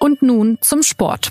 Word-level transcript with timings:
Und 0.00 0.22
nun 0.22 0.58
zum 0.62 0.82
Sport. 0.82 1.30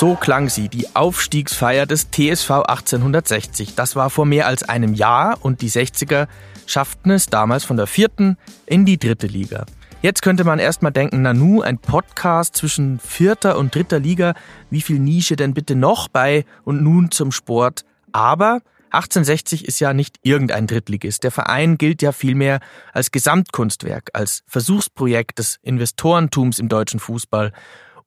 So 0.00 0.14
klang 0.16 0.48
sie, 0.48 0.68
die 0.70 0.96
Aufstiegsfeier 0.96 1.84
des 1.86 2.10
TSV 2.10 2.50
1860. 2.50 3.74
Das 3.74 3.96
war 3.96 4.08
vor 4.08 4.24
mehr 4.24 4.46
als 4.46 4.62
einem 4.62 4.94
Jahr 4.94 5.36
und 5.42 5.60
die 5.60 5.70
60er 5.70 6.26
schafften 6.66 7.10
es 7.10 7.26
damals 7.26 7.64
von 7.64 7.76
der 7.76 7.86
vierten 7.86 8.38
in 8.64 8.86
die 8.86 8.98
dritte 8.98 9.26
Liga. 9.26 9.66
Jetzt 10.02 10.22
könnte 10.22 10.44
man 10.44 10.58
erstmal 10.58 10.92
denken, 10.92 11.20
Nanu, 11.20 11.60
ein 11.60 11.76
Podcast 11.76 12.56
zwischen 12.56 12.98
vierter 12.98 13.58
und 13.58 13.74
dritter 13.74 13.98
Liga, 13.98 14.32
wie 14.70 14.80
viel 14.80 14.98
Nische 14.98 15.36
denn 15.36 15.52
bitte 15.52 15.74
noch 15.74 16.08
bei 16.08 16.46
und 16.64 16.82
nun 16.82 17.10
zum 17.10 17.32
Sport? 17.32 17.84
Aber 18.10 18.62
1860 18.92 19.68
ist 19.68 19.78
ja 19.78 19.92
nicht 19.92 20.16
irgendein 20.22 20.66
Drittligist. 20.66 21.22
Der 21.22 21.30
Verein 21.30 21.76
gilt 21.76 22.00
ja 22.00 22.12
vielmehr 22.12 22.60
als 22.94 23.10
Gesamtkunstwerk, 23.10 24.08
als 24.14 24.42
Versuchsprojekt 24.46 25.38
des 25.38 25.58
Investorentums 25.60 26.58
im 26.58 26.70
deutschen 26.70 26.98
Fußball. 26.98 27.52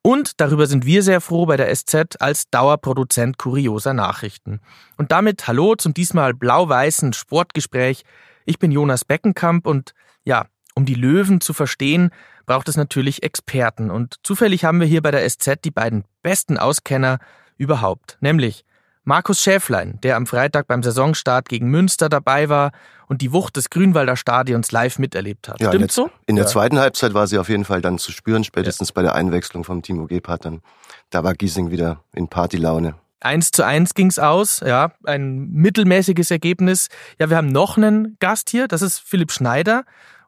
Und 0.02 0.40
darüber 0.40 0.66
sind 0.66 0.84
wir 0.86 1.04
sehr 1.04 1.20
froh 1.20 1.46
bei 1.46 1.56
der 1.56 1.72
SZ 1.72 2.20
als 2.20 2.50
Dauerproduzent 2.50 3.38
kurioser 3.38 3.94
Nachrichten. 3.94 4.60
Und 4.96 5.12
damit 5.12 5.46
hallo 5.46 5.76
zum 5.76 5.94
diesmal 5.94 6.34
blau-weißen 6.34 7.12
Sportgespräch. 7.12 8.02
Ich 8.46 8.58
bin 8.58 8.72
Jonas 8.72 9.04
Beckenkamp 9.04 9.64
und 9.64 9.94
ja, 10.24 10.46
um 10.74 10.84
die 10.84 10.94
Löwen 10.94 11.40
zu 11.40 11.52
verstehen, 11.52 12.10
braucht 12.46 12.68
es 12.68 12.76
natürlich 12.76 13.22
Experten. 13.22 13.90
Und 13.90 14.16
zufällig 14.22 14.64
haben 14.64 14.80
wir 14.80 14.86
hier 14.86 15.02
bei 15.02 15.10
der 15.10 15.28
SZ 15.28 15.64
die 15.64 15.70
beiden 15.70 16.04
besten 16.22 16.58
Auskenner 16.58 17.18
überhaupt, 17.56 18.18
nämlich 18.20 18.64
Markus 19.06 19.40
Schäflein, 19.42 19.98
der 20.02 20.16
am 20.16 20.26
Freitag 20.26 20.66
beim 20.66 20.82
Saisonstart 20.82 21.48
gegen 21.48 21.68
Münster 21.70 22.08
dabei 22.08 22.48
war 22.48 22.72
und 23.06 23.20
die 23.20 23.32
Wucht 23.32 23.56
des 23.56 23.68
Grünwalder 23.68 24.16
Stadions 24.16 24.72
live 24.72 24.98
miterlebt 24.98 25.46
hat. 25.46 25.60
Ja, 25.60 25.68
Stimmt 25.68 25.74
in 25.82 25.86
der, 25.88 25.92
so? 25.92 26.10
In 26.26 26.36
der 26.36 26.44
Ja. 26.46 26.50
zweiten 26.50 26.78
Halbzeit 26.78 27.12
war 27.12 27.26
sie 27.26 27.38
auf 27.38 27.50
jeden 27.50 27.66
Fall 27.66 27.82
dann 27.82 27.98
zu 27.98 28.12
spüren, 28.12 28.44
spätestens 28.44 28.92
bei 28.92 29.02
der 29.02 29.14
Einwechslung 29.14 29.62
vom 29.62 29.82
Timo 29.82 30.06
Gebhardt. 30.06 30.46
Dann, 30.46 30.62
da 31.10 31.22
war 31.22 31.34
Giesing 31.34 31.70
wieder 31.70 32.02
in 32.14 32.28
Partylaune. 32.28 32.94
Eins 33.20 33.50
zu 33.50 33.62
eins 33.64 33.94
ging's 33.94 34.18
aus, 34.18 34.60
ja, 34.60 34.92
ein 35.04 35.50
mittelmäßiges 35.50 36.30
Ergebnis. 36.30 36.88
Ja, 37.18 37.28
wir 37.30 37.36
haben 37.36 37.48
noch 37.48 37.76
einen 37.76 38.16
Gast 38.20 38.50
hier, 38.50 38.68
das 38.68 38.80
ist 38.82 38.98
Philipp 39.00 39.32
Schneider. 39.32 39.84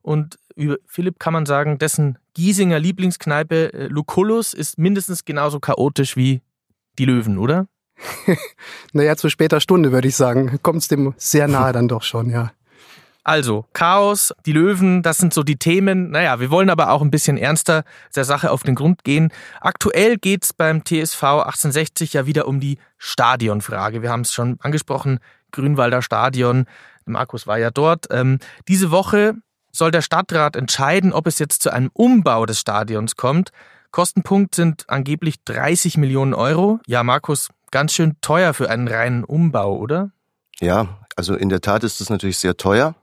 Und 0.06 0.38
über 0.54 0.76
Philipp 0.86 1.18
kann 1.18 1.32
man 1.32 1.46
sagen, 1.46 1.78
dessen 1.78 2.16
Giesinger 2.34 2.78
Lieblingskneipe 2.78 3.72
äh, 3.72 3.86
Lucullus 3.88 4.54
ist 4.54 4.78
mindestens 4.78 5.24
genauso 5.24 5.58
chaotisch 5.58 6.16
wie 6.16 6.42
die 6.96 7.06
Löwen, 7.06 7.38
oder? 7.38 7.66
Naja, 8.92 9.16
zu 9.16 9.28
später 9.28 9.60
Stunde 9.60 9.90
würde 9.90 10.06
ich 10.06 10.14
sagen. 10.14 10.60
Kommt 10.62 10.82
es 10.82 10.88
dem 10.88 11.12
sehr 11.16 11.48
nahe 11.48 11.72
dann 11.72 11.88
doch 11.88 12.04
schon, 12.04 12.30
ja. 12.30 12.52
Also, 13.24 13.64
Chaos, 13.72 14.32
die 14.46 14.52
Löwen, 14.52 15.02
das 15.02 15.18
sind 15.18 15.34
so 15.34 15.42
die 15.42 15.56
Themen. 15.56 16.10
Naja, 16.10 16.38
wir 16.38 16.52
wollen 16.52 16.70
aber 16.70 16.90
auch 16.90 17.02
ein 17.02 17.10
bisschen 17.10 17.36
ernster 17.36 17.82
der 18.14 18.24
Sache 18.24 18.52
auf 18.52 18.62
den 18.62 18.76
Grund 18.76 19.02
gehen. 19.02 19.32
Aktuell 19.60 20.18
geht's 20.18 20.52
beim 20.52 20.84
TSV 20.84 21.22
1860 21.24 22.12
ja 22.12 22.26
wieder 22.26 22.46
um 22.46 22.60
die 22.60 22.78
Stadionfrage. 22.96 24.02
Wir 24.02 24.10
haben 24.10 24.20
es 24.20 24.32
schon 24.32 24.58
angesprochen, 24.60 25.18
Grünwalder 25.50 26.00
Stadion. 26.00 26.66
Markus 27.06 27.48
war 27.48 27.58
ja 27.58 27.72
dort. 27.72 28.06
Ähm, 28.10 28.38
diese 28.68 28.92
Woche 28.92 29.34
soll 29.76 29.90
der 29.90 30.02
Stadtrat 30.02 30.56
entscheiden, 30.56 31.12
ob 31.12 31.26
es 31.26 31.38
jetzt 31.38 31.62
zu 31.62 31.70
einem 31.70 31.90
Umbau 31.92 32.46
des 32.46 32.60
Stadions 32.60 33.16
kommt. 33.16 33.50
Kostenpunkt 33.90 34.54
sind 34.54 34.84
angeblich 34.88 35.42
30 35.44 35.96
Millionen 35.96 36.34
Euro. 36.34 36.80
Ja, 36.86 37.02
Markus, 37.02 37.48
ganz 37.70 37.92
schön 37.92 38.16
teuer 38.20 38.54
für 38.54 38.68
einen 38.70 38.88
reinen 38.88 39.24
Umbau, 39.24 39.76
oder? 39.76 40.10
Ja, 40.60 40.98
also 41.16 41.34
in 41.34 41.48
der 41.48 41.60
Tat 41.60 41.84
ist 41.84 42.00
es 42.00 42.10
natürlich 42.10 42.38
sehr 42.38 42.56
teuer. 42.56 42.94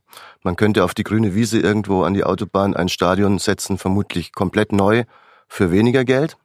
Man 0.44 0.56
könnte 0.56 0.84
auf 0.84 0.94
die 0.94 1.03
grüne 1.03 1.36
Wiese 1.36 1.59
irgendwo 1.59 2.03
an 2.03 2.14
die 2.14 2.24
Autobahn 2.24 2.75
ein 2.75 2.90
Stadion 2.90 3.40
setzen, 3.40 3.78
vermutlich 3.78 4.34
komplett 4.34 4.72
neu 4.72 5.06
für 5.48 5.72
weniger 5.72 6.03
Geld. 6.03 6.38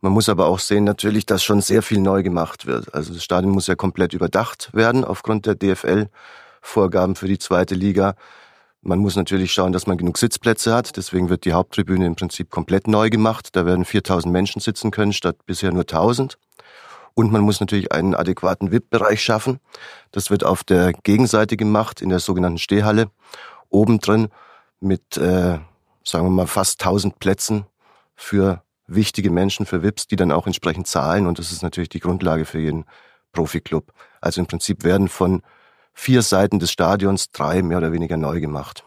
Man 0.00 0.12
muss 0.12 0.28
aber 0.28 0.46
auch 0.46 0.58
sehen 0.58 0.84
natürlich, 0.84 1.26
dass 1.26 1.44
schon 1.44 1.60
sehr 1.60 1.80
viel 1.80 2.00
neu 2.00 2.22
gemacht 2.24 2.66
wird. 2.66 2.92
Also 2.92 3.14
das 3.14 3.22
Stadion 3.22 3.52
muss 3.52 3.68
ja 3.68 3.76
komplett 3.76 4.14
überdacht 4.14 4.70
werden 4.72 5.04
aufgrund 5.04 5.46
der 5.46 5.54
DFL-Vorgaben 5.54 7.14
für 7.14 7.28
die 7.28 7.38
zweite 7.38 7.76
Liga. 7.76 8.16
Man 8.84 8.98
muss 8.98 9.14
natürlich 9.14 9.52
schauen, 9.52 9.72
dass 9.72 9.86
man 9.86 9.96
genug 9.96 10.18
Sitzplätze 10.18 10.74
hat. 10.74 10.96
Deswegen 10.96 11.28
wird 11.28 11.44
die 11.44 11.52
Haupttribüne 11.52 12.04
im 12.04 12.16
Prinzip 12.16 12.50
komplett 12.50 12.88
neu 12.88 13.10
gemacht. 13.10 13.50
Da 13.52 13.64
werden 13.64 13.84
4000 13.84 14.32
Menschen 14.32 14.60
sitzen 14.60 14.90
können 14.90 15.12
statt 15.12 15.36
bisher 15.46 15.70
nur 15.70 15.82
1000. 15.82 16.36
Und 17.14 17.30
man 17.30 17.42
muss 17.42 17.60
natürlich 17.60 17.92
einen 17.92 18.16
adäquaten 18.16 18.72
VIP-Bereich 18.72 19.22
schaffen. 19.22 19.60
Das 20.10 20.30
wird 20.30 20.44
auf 20.44 20.64
der 20.64 20.92
Gegenseite 20.92 21.56
gemacht, 21.56 22.00
in 22.00 22.08
der 22.08 22.18
sogenannten 22.18 22.58
Stehhalle, 22.58 23.08
oben 23.68 24.00
drin 24.00 24.28
mit, 24.80 25.16
äh, 25.16 25.58
sagen 26.02 26.26
wir 26.26 26.30
mal, 26.30 26.48
fast 26.48 26.80
1000 26.80 27.20
Plätzen 27.20 27.66
für 28.16 28.62
wichtige 28.88 29.30
Menschen, 29.30 29.64
für 29.64 29.84
VIPs, 29.84 30.08
die 30.08 30.16
dann 30.16 30.32
auch 30.32 30.46
entsprechend 30.48 30.88
zahlen. 30.88 31.28
Und 31.28 31.38
das 31.38 31.52
ist 31.52 31.62
natürlich 31.62 31.88
die 31.88 32.00
Grundlage 32.00 32.44
für 32.44 32.58
jeden 32.58 32.84
Profiklub. 33.30 33.92
Also 34.20 34.40
im 34.40 34.48
Prinzip 34.48 34.82
werden 34.82 35.08
von 35.08 35.42
vier 35.92 36.22
Seiten 36.22 36.58
des 36.58 36.70
Stadions 36.70 37.30
drei 37.30 37.62
mehr 37.62 37.78
oder 37.78 37.92
weniger 37.92 38.16
neu 38.16 38.40
gemacht. 38.40 38.84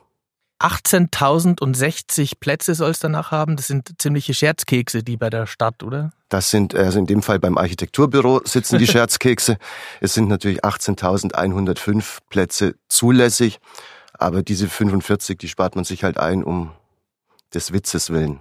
18.060 0.59 2.39
Plätze 2.39 2.75
soll 2.75 2.91
es 2.91 2.99
danach 2.99 3.31
haben. 3.31 3.57
Das 3.57 3.67
sind 3.67 4.01
ziemliche 4.01 4.33
Scherzkekse, 4.33 5.03
die 5.03 5.17
bei 5.17 5.29
der 5.29 5.47
Stadt, 5.47 5.83
oder? 5.83 6.11
Das 6.29 6.49
sind, 6.49 6.73
also 6.73 6.97
in 6.97 7.05
dem 7.05 7.21
Fall 7.21 7.39
beim 7.39 7.57
Architekturbüro 7.57 8.41
sitzen 8.45 8.79
die 8.79 8.87
Scherzkekse. 8.87 9.57
Es 9.99 10.13
sind 10.13 10.29
natürlich 10.29 10.63
18.105 10.63 12.19
Plätze 12.29 12.75
zulässig, 12.87 13.59
aber 14.13 14.43
diese 14.43 14.69
45, 14.69 15.37
die 15.37 15.49
spart 15.49 15.75
man 15.75 15.83
sich 15.83 16.03
halt 16.03 16.17
ein, 16.17 16.43
um 16.43 16.71
des 17.53 17.73
Witzes 17.73 18.09
willen. 18.09 18.39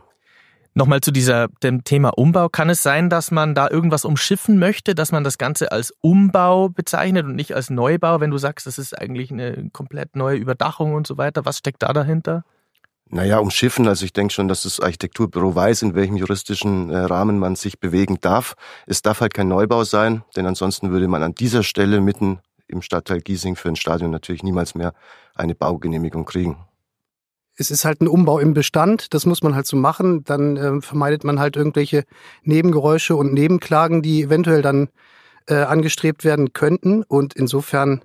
Nochmal 0.76 1.00
zu 1.00 1.12
dieser, 1.12 1.48
dem 1.62 1.84
Thema 1.84 2.10
Umbau. 2.18 2.48
Kann 2.48 2.68
es 2.68 2.82
sein, 2.82 3.08
dass 3.08 3.30
man 3.30 3.54
da 3.54 3.70
irgendwas 3.70 4.04
umschiffen 4.04 4.58
möchte, 4.58 4.96
dass 4.96 5.12
man 5.12 5.22
das 5.22 5.38
Ganze 5.38 5.70
als 5.70 5.92
Umbau 6.00 6.68
bezeichnet 6.68 7.26
und 7.26 7.36
nicht 7.36 7.54
als 7.54 7.70
Neubau, 7.70 8.18
wenn 8.18 8.32
du 8.32 8.38
sagst, 8.38 8.66
das 8.66 8.78
ist 8.78 8.98
eigentlich 8.98 9.30
eine 9.30 9.70
komplett 9.72 10.16
neue 10.16 10.36
Überdachung 10.36 10.94
und 10.94 11.06
so 11.06 11.16
weiter? 11.16 11.44
Was 11.44 11.58
steckt 11.58 11.84
da 11.84 11.92
dahinter? 11.92 12.44
Naja, 13.08 13.38
umschiffen, 13.38 13.86
also 13.86 14.04
ich 14.04 14.12
denke 14.12 14.34
schon, 14.34 14.48
dass 14.48 14.64
das 14.64 14.80
Architekturbüro 14.80 15.54
weiß, 15.54 15.82
in 15.82 15.94
welchem 15.94 16.16
juristischen 16.16 16.90
äh, 16.90 16.96
Rahmen 16.96 17.38
man 17.38 17.54
sich 17.54 17.78
bewegen 17.78 18.18
darf. 18.20 18.54
Es 18.86 19.02
darf 19.02 19.20
halt 19.20 19.34
kein 19.34 19.46
Neubau 19.46 19.84
sein, 19.84 20.24
denn 20.34 20.46
ansonsten 20.46 20.90
würde 20.90 21.06
man 21.06 21.22
an 21.22 21.34
dieser 21.34 21.62
Stelle 21.62 22.00
mitten 22.00 22.40
im 22.66 22.82
Stadtteil 22.82 23.20
Giesing 23.20 23.54
für 23.54 23.68
ein 23.68 23.76
Stadion 23.76 24.10
natürlich 24.10 24.42
niemals 24.42 24.74
mehr 24.74 24.92
eine 25.36 25.54
Baugenehmigung 25.54 26.24
kriegen. 26.24 26.56
Es 27.56 27.70
ist 27.70 27.84
halt 27.84 28.00
ein 28.00 28.08
Umbau 28.08 28.38
im 28.38 28.54
Bestand, 28.54 29.14
das 29.14 29.26
muss 29.26 29.42
man 29.42 29.54
halt 29.54 29.66
so 29.66 29.76
machen. 29.76 30.24
Dann 30.24 30.56
ähm, 30.56 30.82
vermeidet 30.82 31.24
man 31.24 31.38
halt 31.38 31.56
irgendwelche 31.56 32.04
Nebengeräusche 32.42 33.16
und 33.16 33.32
Nebenklagen, 33.32 34.02
die 34.02 34.22
eventuell 34.22 34.62
dann 34.62 34.88
äh, 35.46 35.54
angestrebt 35.54 36.24
werden 36.24 36.52
könnten. 36.52 37.02
Und 37.02 37.34
insofern, 37.34 38.02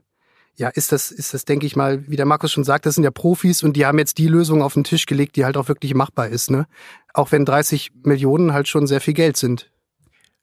ja, 0.56 0.70
ist 0.70 0.92
das, 0.92 1.12
ist 1.12 1.34
das, 1.34 1.46
denke 1.46 1.66
ich 1.66 1.76
mal, 1.76 2.08
wie 2.08 2.16
der 2.16 2.26
Markus 2.26 2.52
schon 2.52 2.64
sagt, 2.64 2.86
das 2.86 2.96
sind 2.96 3.04
ja 3.04 3.12
Profis 3.12 3.64
und 3.64 3.74
die 3.74 3.86
haben 3.86 3.98
jetzt 3.98 4.18
die 4.18 4.28
Lösung 4.28 4.62
auf 4.62 4.74
den 4.74 4.84
Tisch 4.84 5.06
gelegt, 5.06 5.36
die 5.36 5.46
halt 5.46 5.58
auch 5.58 5.68
wirklich 5.68 5.96
machbar 5.96 6.28
ist, 6.28 6.52
ne? 6.52 6.68
Auch 7.14 7.32
wenn 7.32 7.46
30 7.46 7.92
Millionen 8.04 8.54
halt 8.54 8.68
schon 8.68 8.86
sehr 8.86 9.02
viel 9.02 9.14
Geld 9.14 9.38
sind. 9.38 9.72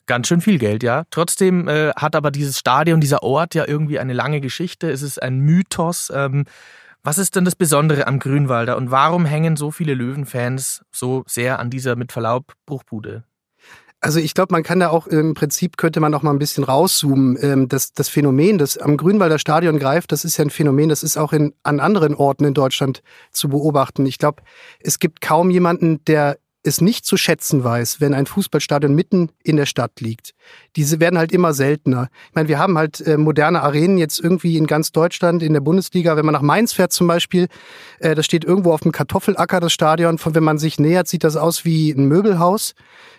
Ganz 0.07 0.29
schön 0.29 0.39
viel 0.39 0.57
Geld, 0.57 0.83
ja. 0.83 1.03
Trotzdem 1.11 1.67
äh, 1.67 1.91
hat 1.91 2.15
aber 2.15 2.31
dieses 2.31 2.57
Stadion, 2.57 3.01
dieser 3.01 3.23
Ort 3.23 3.55
ja 3.55 3.67
irgendwie 3.67 3.99
eine 3.99 4.13
lange 4.13 4.39
Geschichte. 4.39 4.89
Es 4.89 5.01
ist 5.01 5.21
ein 5.21 5.39
Mythos. 5.39 6.11
Ähm, 6.15 6.45
was 7.07 7.17
ist 7.17 7.37
denn 7.37 7.45
das 7.45 7.55
Besondere 7.55 8.05
am 8.05 8.19
Grünwalder 8.19 8.75
und 8.75 8.91
warum 8.91 9.23
hängen 9.23 9.55
so 9.55 9.71
viele 9.71 9.93
Löwenfans 9.93 10.83
so 10.91 11.23
sehr 11.25 11.57
an 11.57 11.69
dieser 11.69 11.95
mit 11.95 12.11
Verlaub 12.11 12.51
Bruchbude? 12.65 13.23
Also 14.01 14.19
ich 14.19 14.33
glaube, 14.33 14.51
man 14.51 14.61
kann 14.61 14.81
da 14.81 14.89
auch 14.89 15.07
im 15.07 15.33
Prinzip 15.33 15.77
könnte 15.77 16.01
man 16.01 16.13
auch 16.13 16.21
mal 16.21 16.31
ein 16.31 16.37
bisschen 16.37 16.65
rauszoomen. 16.65 17.37
Ähm, 17.41 17.69
das, 17.69 17.93
das 17.93 18.09
Phänomen, 18.09 18.57
das 18.57 18.77
am 18.77 18.97
Grünwalder 18.97 19.39
Stadion 19.39 19.79
greift, 19.79 20.11
das 20.11 20.25
ist 20.25 20.35
ja 20.35 20.43
ein 20.43 20.49
Phänomen, 20.49 20.89
das 20.89 21.01
ist 21.01 21.15
auch 21.15 21.31
in, 21.31 21.53
an 21.63 21.79
anderen 21.79 22.13
Orten 22.13 22.43
in 22.43 22.53
Deutschland 22.53 23.01
zu 23.31 23.47
beobachten. 23.47 24.05
Ich 24.05 24.17
glaube, 24.17 24.43
es 24.81 24.99
gibt 24.99 25.21
kaum 25.21 25.49
jemanden, 25.49 26.03
der 26.03 26.37
es 26.67 26.81
nicht 26.81 27.05
zu 27.05 27.17
schätzen 27.17 27.63
weiß, 27.63 28.01
wenn 28.01 28.13
ein 28.13 28.25
Fußballstadion 28.25 28.93
mitten 28.93 29.29
in 29.43 29.57
der 29.57 29.65
Stadt 29.65 29.99
liegt. 29.99 30.33
Diese 30.75 30.99
werden 30.99 31.17
halt 31.17 31.31
immer 31.31 31.53
seltener. 31.53 32.09
Ich 32.29 32.35
meine, 32.35 32.47
wir 32.47 32.59
haben 32.59 32.77
halt 32.77 33.01
äh, 33.01 33.17
moderne 33.17 33.63
Arenen 33.63 33.97
jetzt 33.97 34.19
irgendwie 34.19 34.57
in 34.57 34.67
ganz 34.67 34.91
Deutschland, 34.91 35.41
in 35.41 35.53
der 35.53 35.61
Bundesliga. 35.61 36.15
Wenn 36.15 36.25
man 36.25 36.33
nach 36.33 36.41
Mainz 36.41 36.73
fährt 36.73 36.91
zum 36.91 37.07
Beispiel, 37.07 37.47
äh, 37.99 38.13
das 38.13 38.25
steht 38.25 38.45
irgendwo 38.45 38.73
auf 38.73 38.81
dem 38.81 38.91
Kartoffelacker, 38.91 39.59
das 39.59 39.73
Stadion. 39.73 40.17
Von 40.17 40.35
wenn 40.35 40.43
man 40.43 40.57
sich 40.57 40.79
nähert, 40.79 41.07
sieht 41.07 41.23
das 41.23 41.35
aus 41.35 41.65
wie 41.65 41.91
ein 41.91 42.05
Möbelhaus. 42.05 42.73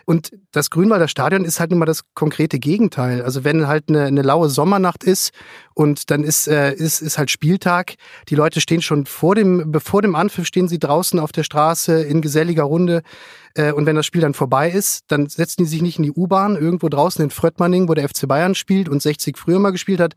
Und 0.09 0.33
das 0.53 0.71
Grünwalder 0.71 1.07
Stadion 1.07 1.45
ist 1.45 1.61
halt 1.61 1.71
nun 1.71 1.81
mal 1.81 1.85
das 1.85 2.03
konkrete 2.15 2.59
Gegenteil. 2.59 3.21
Also 3.21 3.45
wenn 3.45 3.67
halt 3.67 3.91
eine, 3.91 4.05
eine 4.05 4.23
laue 4.23 4.49
Sommernacht 4.49 5.05
ist 5.05 5.33
und 5.75 6.11
dann 6.11 6.25
ist, 6.25 6.49
äh, 6.49 6.73
ist, 6.73 7.03
ist 7.03 7.19
halt 7.19 7.31
Spieltag. 7.31 7.97
Die 8.31 8.35
Leute 8.35 8.63
stehen 8.63 8.81
schon 8.81 9.05
vor 9.05 9.35
dem, 9.35 9.71
bevor 9.71 10.01
dem 10.01 10.15
Anpfiff 10.15 10.47
stehen 10.47 10.67
sie 10.67 10.79
draußen 10.79 11.21
auf 11.21 11.31
der 11.33 11.43
Straße 11.43 12.03
in 12.03 12.23
geselliger 12.23 12.63
Runde. 12.63 13.03
Äh, 13.55 13.73
und 13.73 13.87
wenn 13.87 13.97
das 13.97 14.07
Spiel 14.07 14.21
dann 14.21 14.35
vorbei 14.35 14.71
ist, 14.71 15.05
dann 15.09 15.29
setzen 15.29 15.65
die 15.65 15.69
sich 15.69 15.83
nicht 15.83 15.99
in 15.99 16.05
die 16.05 16.13
U-Bahn 16.13 16.57
irgendwo 16.57 16.89
draußen 16.89 17.23
in 17.23 17.31
Fröttmanning, 17.31 17.89
wo 17.89 17.95
der 17.95 18.09
FC 18.09 18.27
Bayern 18.27 18.55
spielt 18.55 18.89
und 18.89 19.03
60 19.03 19.37
früher 19.37 19.59
mal 19.59 19.71
gespielt 19.71 20.01
hat, 20.01 20.15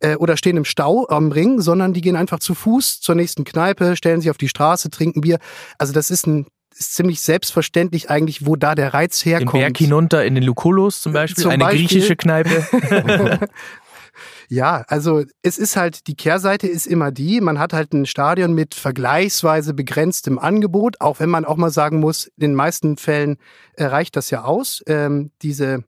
äh, 0.00 0.16
oder 0.16 0.36
stehen 0.36 0.56
im 0.56 0.64
Stau 0.64 1.06
am 1.08 1.32
Ring, 1.32 1.60
sondern 1.60 1.92
die 1.92 2.00
gehen 2.00 2.16
einfach 2.16 2.38
zu 2.38 2.54
Fuß 2.54 3.00
zur 3.00 3.14
nächsten 3.14 3.44
Kneipe, 3.44 3.96
stellen 3.96 4.20
sich 4.20 4.30
auf 4.30 4.38
die 4.38 4.48
Straße, 4.48 4.90
trinken 4.90 5.20
Bier. 5.20 5.38
Also 5.78 5.92
das 5.92 6.10
ist 6.10 6.26
ein 6.26 6.46
ist 6.76 6.94
ziemlich 6.94 7.20
selbstverständlich 7.20 8.08
eigentlich, 8.08 8.46
wo 8.46 8.56
da 8.56 8.74
der 8.74 8.94
Reiz 8.94 9.24
herkommt. 9.24 9.54
Den 9.54 9.60
Berg 9.60 9.76
hinunter 9.76 10.24
in 10.24 10.34
den 10.34 10.44
Lukolos 10.44 11.02
zum 11.02 11.12
Beispiel, 11.12 11.42
zum 11.42 11.50
eine 11.50 11.64
Beispiel. 11.64 11.88
griechische 11.88 12.16
Kneipe. 12.16 12.66
ja, 14.48 14.84
also 14.88 15.24
es 15.42 15.58
ist 15.58 15.76
halt, 15.76 16.06
die 16.06 16.16
Kehrseite 16.16 16.66
ist 16.66 16.86
immer 16.86 17.10
die, 17.10 17.40
man 17.40 17.58
hat 17.58 17.72
halt 17.72 17.92
ein 17.92 18.06
Stadion 18.06 18.54
mit 18.54 18.74
vergleichsweise 18.74 19.74
begrenztem 19.74 20.38
Angebot, 20.38 21.00
auch 21.00 21.20
wenn 21.20 21.30
man 21.30 21.44
auch 21.44 21.56
mal 21.56 21.70
sagen 21.70 22.00
muss, 22.00 22.26
in 22.26 22.40
den 22.40 22.54
meisten 22.54 22.96
Fällen 22.96 23.36
äh, 23.74 23.84
reicht 23.84 24.16
das 24.16 24.30
ja 24.30 24.44
aus. 24.44 24.82
Ähm, 24.86 25.30
diese 25.42 25.84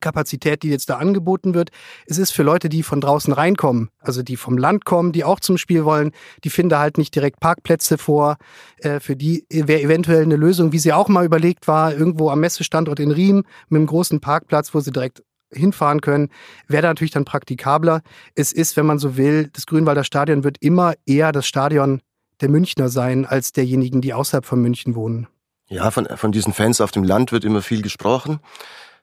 Kapazität, 0.00 0.62
die 0.62 0.68
jetzt 0.68 0.90
da 0.90 0.98
angeboten 0.98 1.54
wird. 1.54 1.70
Es 2.06 2.18
ist 2.18 2.30
für 2.30 2.42
Leute, 2.42 2.68
die 2.68 2.82
von 2.82 3.00
draußen 3.00 3.32
reinkommen, 3.32 3.90
also 3.98 4.22
die 4.22 4.36
vom 4.36 4.58
Land 4.58 4.84
kommen, 4.84 5.12
die 5.12 5.24
auch 5.24 5.40
zum 5.40 5.58
Spiel 5.58 5.84
wollen, 5.84 6.12
die 6.44 6.50
finden 6.50 6.78
halt 6.78 6.98
nicht 6.98 7.14
direkt 7.14 7.40
Parkplätze 7.40 7.98
vor. 7.98 8.36
Äh, 8.78 9.00
für 9.00 9.16
die 9.16 9.44
wäre 9.50 9.80
eventuell 9.80 10.22
eine 10.22 10.36
Lösung, 10.36 10.72
wie 10.72 10.78
sie 10.78 10.92
auch 10.92 11.08
mal 11.08 11.24
überlegt 11.24 11.66
war, 11.66 11.94
irgendwo 11.94 12.30
am 12.30 12.40
Messestandort 12.40 13.00
in 13.00 13.10
Riem 13.10 13.44
mit 13.68 13.78
einem 13.78 13.86
großen 13.86 14.20
Parkplatz, 14.20 14.74
wo 14.74 14.80
sie 14.80 14.92
direkt 14.92 15.22
hinfahren 15.52 16.00
können, 16.00 16.28
wäre 16.68 16.86
natürlich 16.86 17.12
dann 17.12 17.24
praktikabler. 17.24 18.02
Es 18.34 18.52
ist, 18.52 18.76
wenn 18.76 18.86
man 18.86 18.98
so 18.98 19.16
will, 19.16 19.48
das 19.52 19.66
Grünwalder 19.66 20.04
Stadion 20.04 20.44
wird 20.44 20.58
immer 20.60 20.94
eher 21.06 21.32
das 21.32 21.46
Stadion 21.46 22.00
der 22.40 22.48
Münchner 22.48 22.88
sein, 22.88 23.24
als 23.24 23.52
derjenigen, 23.52 24.00
die 24.00 24.12
außerhalb 24.12 24.44
von 24.44 24.60
München 24.60 24.94
wohnen. 24.94 25.26
Ja, 25.68 25.90
von, 25.90 26.06
von 26.16 26.32
diesen 26.32 26.52
Fans 26.52 26.80
auf 26.80 26.90
dem 26.90 27.02
Land 27.02 27.32
wird 27.32 27.44
immer 27.44 27.62
viel 27.62 27.82
gesprochen. 27.82 28.40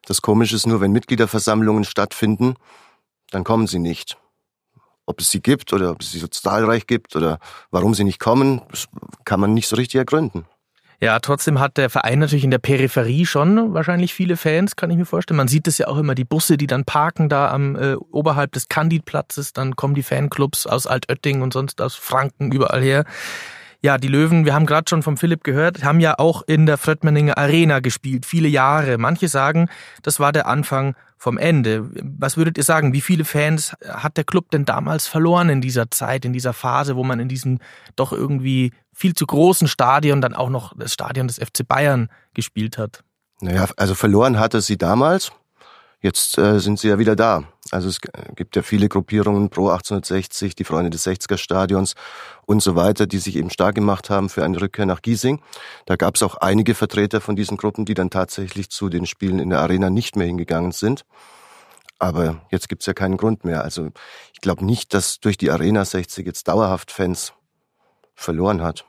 Das 0.06 0.22
Komische 0.22 0.56
ist 0.56 0.68
nur, 0.68 0.82
wenn 0.82 0.92
Mitgliederversammlungen 0.92 1.84
stattfinden, 1.84 2.56
dann 3.32 3.44
kommen 3.44 3.68
sie 3.68 3.80
nicht. 3.80 4.18
Ob 5.06 5.20
es 5.20 5.32
sie 5.32 5.42
gibt 5.42 5.74
oder 5.74 5.92
ob 5.92 6.02
es 6.02 6.12
sie 6.12 6.20
so 6.20 6.28
zahlreich 6.28 6.88
gibt 6.88 7.16
oder 7.16 7.40
warum 7.72 7.94
sie 7.94 8.04
nicht 8.04 8.20
kommen, 8.20 8.62
kann 9.26 9.40
man 9.40 9.54
nicht 9.54 9.68
so 9.68 9.76
richtig 9.76 10.00
ergründen. 10.00 10.46
Ja, 11.04 11.20
trotzdem 11.20 11.60
hat 11.60 11.76
der 11.76 11.90
Verein 11.90 12.20
natürlich 12.20 12.46
in 12.46 12.52
der 12.52 12.60
Peripherie 12.60 13.26
schon 13.26 13.74
wahrscheinlich 13.74 14.14
viele 14.14 14.38
Fans, 14.38 14.78
kann 14.78 14.90
ich 14.90 14.96
mir 14.96 15.04
vorstellen. 15.04 15.36
Man 15.36 15.50
sieht 15.50 15.68
es 15.68 15.78
ja 15.78 15.88
auch 15.88 15.98
immer, 15.98 16.16
die 16.16 16.24
Busse, 16.24 16.56
die 16.56 16.66
dann 16.66 16.86
parken 16.86 17.28
da 17.28 17.52
am 17.52 17.76
äh, 17.76 17.96
oberhalb 17.96 18.54
des 18.54 18.70
Candidplatzes, 18.70 19.52
dann 19.52 19.76
kommen 19.76 19.96
die 19.96 20.02
Fanclubs 20.02 20.66
aus 20.66 20.88
Altötting 20.88 21.42
und 21.42 21.52
sonst 21.52 21.82
aus 21.82 21.96
Franken 21.96 22.54
überall 22.54 22.82
her. 22.82 23.04
Ja, 23.82 23.98
die 23.98 24.08
Löwen, 24.08 24.46
wir 24.46 24.54
haben 24.54 24.66
gerade 24.66 24.88
schon 24.88 25.04
vom 25.04 25.18
Philipp 25.18 25.44
gehört, 25.44 25.84
haben 25.84 26.00
ja 26.00 26.18
auch 26.20 26.42
in 26.48 26.66
der 26.66 26.78
Fredmenninger 26.78 27.38
Arena 27.38 27.82
gespielt, 27.82 28.26
viele 28.26 28.48
Jahre. 28.48 28.98
Manche 28.98 29.28
sagen, 29.28 29.68
das 30.04 30.22
war 30.22 30.32
der 30.32 30.48
Anfang 30.48 30.96
vom 31.24 31.38
Ende. 31.38 31.90
Was 32.20 32.36
würdet 32.36 32.58
ihr 32.58 32.66
sagen, 32.66 32.92
wie 32.92 33.00
viele 33.00 33.24
Fans 33.24 33.78
hat 33.88 34.18
der 34.18 34.26
Club 34.26 34.52
denn 34.52 34.66
damals 34.66 35.08
verloren 35.08 35.48
in 35.48 35.62
dieser 35.62 35.90
Zeit, 35.90 36.26
in 36.26 36.34
dieser 36.34 36.52
Phase, 36.52 36.98
wo 36.98 37.06
man 37.06 37.22
in 37.22 37.30
diesem 37.30 37.60
doch 37.96 38.12
irgendwie 38.12 38.74
viel 38.92 39.16
zu 39.16 39.26
großen 39.26 39.70
Stadion 39.70 40.20
dann 40.20 40.34
auch 40.34 40.50
noch 40.50 40.74
das 40.78 40.92
Stadion 40.92 41.28
des 41.28 41.38
FC 41.38 41.66
Bayern 41.66 42.10
gespielt 42.34 42.78
hat? 42.78 43.06
Naja, 43.40 43.70
also 43.78 43.96
verloren 43.96 44.38
hatte 44.38 44.60
sie 44.60 44.78
damals. 44.78 45.32
Jetzt 46.02 46.38
äh, 46.38 46.60
sind 46.60 46.78
sie 46.78 46.90
ja 46.90 47.00
wieder 47.00 47.16
da. 47.16 47.46
Also 47.74 47.90
es 47.90 48.00
gibt 48.36 48.56
ja 48.56 48.62
viele 48.62 48.88
Gruppierungen 48.88 49.50
pro 49.50 49.70
1860, 49.70 50.56
die 50.56 50.64
Freunde 50.64 50.92
des 50.92 51.06
60er 51.06 51.38
Stadions 51.38 51.96
und 52.46 52.62
so 52.62 52.76
weiter, 52.76 53.08
die 53.08 53.18
sich 53.18 53.36
eben 53.36 53.50
stark 53.50 53.76
gemacht 53.76 54.10
haben 54.10 54.30
für 54.30 54.44
eine 54.44 54.62
Rückkehr 54.62 54.86
nach 54.86 55.02
Giesing. 55.02 55.42
Da 55.86 55.96
gab 55.96 56.16
es 56.16 56.24
auch 56.24 56.36
einige 56.36 56.76
Vertreter 56.76 57.20
von 57.20 57.36
diesen 57.36 57.58
Gruppen, 57.58 57.86
die 57.86 57.96
dann 57.96 58.12
tatsächlich 58.12 58.70
zu 58.70 58.90
den 58.90 59.06
Spielen 59.06 59.40
in 59.40 59.50
der 59.50 59.60
Arena 59.60 59.90
nicht 59.90 60.16
mehr 60.16 60.28
hingegangen 60.28 60.72
sind. 60.72 61.04
Aber 61.98 62.42
jetzt 62.52 62.70
gibt 62.70 62.84
es 62.84 62.86
ja 62.86 62.94
keinen 62.94 63.18
Grund 63.18 63.44
mehr. 63.44 63.64
Also 63.64 63.90
ich 64.34 64.42
glaube 64.42 64.66
nicht, 64.66 64.94
dass 64.94 65.20
durch 65.20 65.38
die 65.38 65.50
Arena 65.50 65.84
60 65.84 66.26
jetzt 66.26 66.48
dauerhaft 66.48 66.92
Fans 66.92 67.34
verloren 68.14 68.62
hat. 68.62 68.86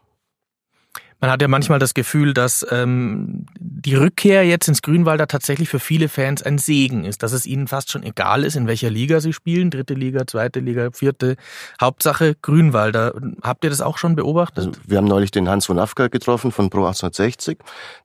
Man 1.24 1.30
hat 1.30 1.40
ja 1.40 1.48
manchmal 1.48 1.78
das 1.78 1.94
Gefühl, 1.94 2.34
dass 2.34 2.66
ähm, 2.70 3.46
die 3.58 3.94
Rückkehr 3.94 4.44
jetzt 4.44 4.68
ins 4.68 4.82
Grünwalder 4.82 5.26
tatsächlich 5.26 5.70
für 5.70 5.78
viele 5.80 6.10
Fans 6.10 6.42
ein 6.42 6.58
Segen 6.58 7.06
ist, 7.06 7.22
dass 7.22 7.32
es 7.32 7.46
ihnen 7.46 7.66
fast 7.66 7.90
schon 7.90 8.02
egal 8.02 8.44
ist, 8.44 8.56
in 8.56 8.66
welcher 8.66 8.90
Liga 8.90 9.22
sie 9.22 9.32
spielen, 9.32 9.70
dritte 9.70 9.94
Liga, 9.94 10.26
zweite 10.26 10.60
Liga, 10.60 10.90
vierte. 10.92 11.36
Hauptsache 11.80 12.34
Grünwalder. 12.42 13.14
Habt 13.40 13.64
ihr 13.64 13.70
das 13.70 13.80
auch 13.80 13.96
schon 13.96 14.16
beobachtet? 14.16 14.66
Also 14.66 14.72
wir 14.86 14.98
haben 14.98 15.06
neulich 15.06 15.30
den 15.30 15.48
Hans 15.48 15.64
von 15.64 15.78
Afka 15.78 16.08
getroffen 16.08 16.52
von 16.52 16.68
Pro 16.68 16.84
1860, 16.84 17.56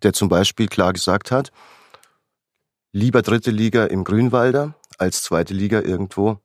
der 0.02 0.14
zum 0.14 0.30
Beispiel 0.30 0.68
klar 0.68 0.94
gesagt 0.94 1.30
hat, 1.30 1.52
lieber 2.94 3.22
dritte 3.22 3.52
Liga 3.52 3.84
im 3.84 4.06
Grünwalder 4.06 4.76
als 4.98 5.24
zweite 5.24 5.54
Liga 5.54 5.82
irgendwo 5.82 6.40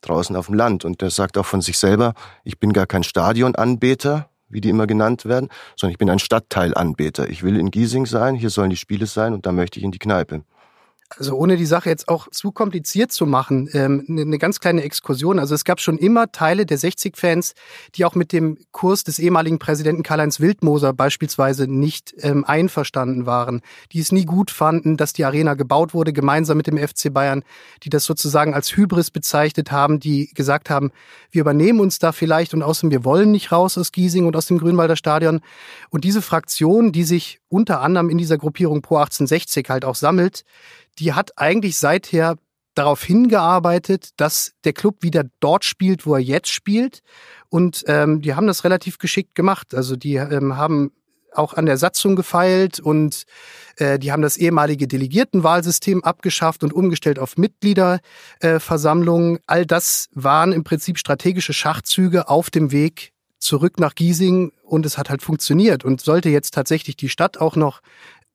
draußen 0.00 0.36
auf 0.36 0.46
dem 0.46 0.54
Land. 0.54 0.84
Und 0.84 1.00
der 1.00 1.10
sagt 1.10 1.36
auch 1.38 1.46
von 1.46 1.60
sich 1.60 1.76
selber, 1.76 2.14
ich 2.44 2.60
bin 2.60 2.72
gar 2.72 2.86
kein 2.86 3.02
Stadionanbeter, 3.02 4.29
wie 4.50 4.60
die 4.60 4.68
immer 4.68 4.86
genannt 4.86 5.24
werden, 5.24 5.48
sondern 5.76 5.92
ich 5.92 5.98
bin 5.98 6.10
ein 6.10 6.18
Stadtteilanbeter. 6.18 7.28
Ich 7.28 7.42
will 7.42 7.56
in 7.56 7.70
Giesing 7.70 8.06
sein, 8.06 8.34
hier 8.34 8.50
sollen 8.50 8.70
die 8.70 8.76
Spiele 8.76 9.06
sein 9.06 9.32
und 9.32 9.46
da 9.46 9.52
möchte 9.52 9.78
ich 9.78 9.84
in 9.84 9.92
die 9.92 9.98
Kneipe 9.98 10.42
also 11.18 11.34
ohne 11.36 11.56
die 11.56 11.66
Sache 11.66 11.88
jetzt 11.88 12.08
auch 12.08 12.28
zu 12.30 12.52
kompliziert 12.52 13.10
zu 13.10 13.26
machen, 13.26 13.68
ähm, 13.72 14.04
eine 14.08 14.26
ne 14.26 14.38
ganz 14.38 14.60
kleine 14.60 14.82
Exkursion. 14.82 15.40
Also 15.40 15.54
es 15.56 15.64
gab 15.64 15.80
schon 15.80 15.98
immer 15.98 16.30
Teile 16.30 16.66
der 16.66 16.78
60-Fans, 16.78 17.54
die 17.96 18.04
auch 18.04 18.14
mit 18.14 18.32
dem 18.32 18.58
Kurs 18.70 19.02
des 19.02 19.18
ehemaligen 19.18 19.58
Präsidenten 19.58 20.04
Karl-Heinz 20.04 20.38
Wildmoser 20.38 20.92
beispielsweise 20.92 21.66
nicht 21.66 22.14
ähm, 22.18 22.44
einverstanden 22.44 23.26
waren, 23.26 23.60
die 23.90 23.98
es 23.98 24.12
nie 24.12 24.24
gut 24.24 24.52
fanden, 24.52 24.96
dass 24.96 25.12
die 25.12 25.24
Arena 25.24 25.54
gebaut 25.54 25.94
wurde, 25.94 26.12
gemeinsam 26.12 26.56
mit 26.56 26.68
dem 26.68 26.78
FC 26.78 27.12
Bayern, 27.12 27.42
die 27.82 27.90
das 27.90 28.04
sozusagen 28.04 28.54
als 28.54 28.76
Hybris 28.76 29.10
bezeichnet 29.10 29.72
haben, 29.72 29.98
die 29.98 30.30
gesagt 30.34 30.70
haben, 30.70 30.92
wir 31.32 31.40
übernehmen 31.40 31.80
uns 31.80 31.98
da 31.98 32.12
vielleicht 32.12 32.54
und 32.54 32.62
außerdem 32.62 32.92
wir 32.92 33.04
wollen 33.04 33.32
nicht 33.32 33.50
raus 33.50 33.76
aus 33.76 33.90
Giesing 33.90 34.26
und 34.26 34.36
aus 34.36 34.46
dem 34.46 34.58
Grünwalder 34.58 34.96
Stadion. 34.96 35.40
Und 35.90 36.04
diese 36.04 36.22
Fraktion, 36.22 36.92
die 36.92 37.04
sich 37.04 37.40
unter 37.48 37.80
anderem 37.80 38.10
in 38.10 38.18
dieser 38.18 38.38
Gruppierung 38.38 38.80
Pro 38.80 38.96
1860 38.96 39.68
halt 39.68 39.84
auch 39.84 39.96
sammelt, 39.96 40.44
die 41.00 41.14
hat 41.14 41.32
eigentlich 41.36 41.78
seither 41.78 42.36
darauf 42.74 43.02
hingearbeitet, 43.02 44.10
dass 44.16 44.52
der 44.64 44.72
Club 44.72 45.02
wieder 45.02 45.24
dort 45.40 45.64
spielt, 45.64 46.06
wo 46.06 46.14
er 46.14 46.20
jetzt 46.20 46.50
spielt. 46.50 47.00
Und 47.48 47.82
ähm, 47.88 48.22
die 48.22 48.34
haben 48.34 48.46
das 48.46 48.62
relativ 48.64 48.98
geschickt 48.98 49.34
gemacht. 49.34 49.74
Also 49.74 49.96
die 49.96 50.14
ähm, 50.14 50.56
haben 50.56 50.92
auch 51.32 51.54
an 51.54 51.66
der 51.66 51.76
Satzung 51.76 52.14
gefeilt 52.16 52.80
und 52.80 53.22
äh, 53.76 53.98
die 53.98 54.10
haben 54.12 54.22
das 54.22 54.36
ehemalige 54.36 54.86
Delegiertenwahlsystem 54.88 56.04
abgeschafft 56.04 56.64
und 56.64 56.72
umgestellt 56.72 57.18
auf 57.18 57.36
Mitgliederversammlungen. 57.36 59.36
Äh, 59.36 59.40
All 59.46 59.66
das 59.66 60.08
waren 60.12 60.52
im 60.52 60.64
Prinzip 60.64 60.98
strategische 60.98 61.52
Schachzüge 61.52 62.28
auf 62.28 62.50
dem 62.50 62.72
Weg 62.72 63.12
zurück 63.38 63.78
nach 63.80 63.94
Giesing 63.94 64.52
und 64.62 64.86
es 64.86 64.98
hat 64.98 65.08
halt 65.08 65.22
funktioniert 65.22 65.84
und 65.84 66.00
sollte 66.00 66.28
jetzt 66.28 66.54
tatsächlich 66.54 66.96
die 66.96 67.08
Stadt 67.08 67.38
auch 67.38 67.54
noch 67.56 67.80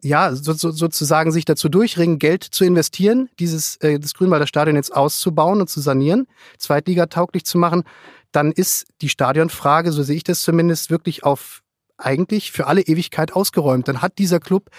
ja, 0.03 0.35
so, 0.35 0.53
so, 0.53 0.71
sozusagen 0.71 1.31
sich 1.31 1.45
dazu 1.45 1.69
durchringen, 1.69 2.19
Geld 2.19 2.43
zu 2.43 2.63
investieren, 2.63 3.29
dieses 3.39 3.77
äh, 3.77 3.99
das 3.99 4.13
Grünwalder 4.13 4.47
Stadion 4.47 4.75
jetzt 4.75 4.95
auszubauen 4.95 5.61
und 5.61 5.69
zu 5.69 5.81
sanieren, 5.81 6.27
zweitligatauglich 6.57 7.45
zu 7.45 7.57
machen, 7.57 7.83
dann 8.31 8.51
ist 8.51 8.87
die 9.01 9.09
Stadionfrage, 9.09 9.91
so 9.91 10.03
sehe 10.03 10.17
ich 10.17 10.23
das 10.23 10.41
zumindest, 10.41 10.89
wirklich 10.89 11.23
auf 11.23 11.61
eigentlich 11.97 12.51
für 12.51 12.67
alle 12.67 12.81
Ewigkeit 12.81 13.33
ausgeräumt. 13.33 13.87
Dann 13.87 14.01
hat 14.01 14.17
dieser 14.17 14.39
Club 14.39 14.69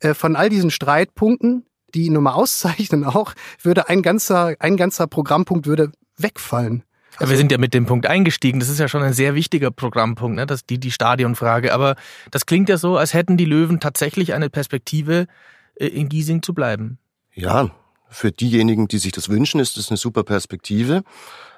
äh, 0.00 0.14
von 0.14 0.36
all 0.36 0.50
diesen 0.50 0.70
Streitpunkten, 0.70 1.64
die 1.94 2.06
ihn 2.06 2.12
nun 2.12 2.24
mal 2.24 2.32
auszeichnen 2.34 3.04
auch, 3.04 3.32
würde 3.62 3.88
ein 3.88 4.02
ganzer, 4.02 4.54
ein 4.58 4.76
ganzer 4.76 5.06
Programmpunkt 5.06 5.66
würde 5.66 5.92
wegfallen. 6.16 6.84
Also, 7.18 7.30
wir 7.30 7.36
sind 7.36 7.52
ja 7.52 7.58
mit 7.58 7.74
dem 7.74 7.86
Punkt 7.86 8.06
eingestiegen. 8.06 8.60
Das 8.60 8.68
ist 8.68 8.78
ja 8.78 8.88
schon 8.88 9.02
ein 9.02 9.12
sehr 9.12 9.34
wichtiger 9.34 9.70
Programmpunkt, 9.70 10.36
ne? 10.36 10.46
das, 10.46 10.66
die, 10.66 10.78
die 10.78 10.90
Stadionfrage. 10.90 11.72
Aber 11.72 11.96
das 12.30 12.46
klingt 12.46 12.68
ja 12.68 12.76
so, 12.76 12.96
als 12.96 13.14
hätten 13.14 13.36
die 13.36 13.44
Löwen 13.44 13.80
tatsächlich 13.80 14.34
eine 14.34 14.50
Perspektive, 14.50 15.26
äh, 15.76 15.86
in 15.86 16.08
Giesing 16.08 16.42
zu 16.42 16.54
bleiben. 16.54 16.98
Ja, 17.34 17.70
für 18.08 18.32
diejenigen, 18.32 18.88
die 18.88 18.98
sich 18.98 19.12
das 19.12 19.28
wünschen, 19.28 19.60
ist 19.60 19.76
das 19.76 19.90
eine 19.90 19.96
super 19.96 20.24
Perspektive. 20.24 21.02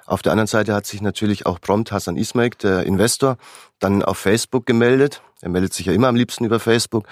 Auf 0.05 0.21
der 0.21 0.31
anderen 0.31 0.47
Seite 0.47 0.73
hat 0.73 0.85
sich 0.87 1.01
natürlich 1.01 1.45
auch 1.45 1.61
prompt 1.61 1.91
Hassan 1.91 2.17
Ismail, 2.17 2.49
der 2.61 2.83
Investor, 2.83 3.37
dann 3.77 4.01
auf 4.01 4.17
Facebook 4.17 4.65
gemeldet. 4.65 5.21
Er 5.41 5.49
meldet 5.49 5.73
sich 5.73 5.85
ja 5.85 5.93
immer 5.93 6.07
am 6.07 6.15
liebsten 6.15 6.45
über 6.45 6.59
Facebook. 6.59 7.05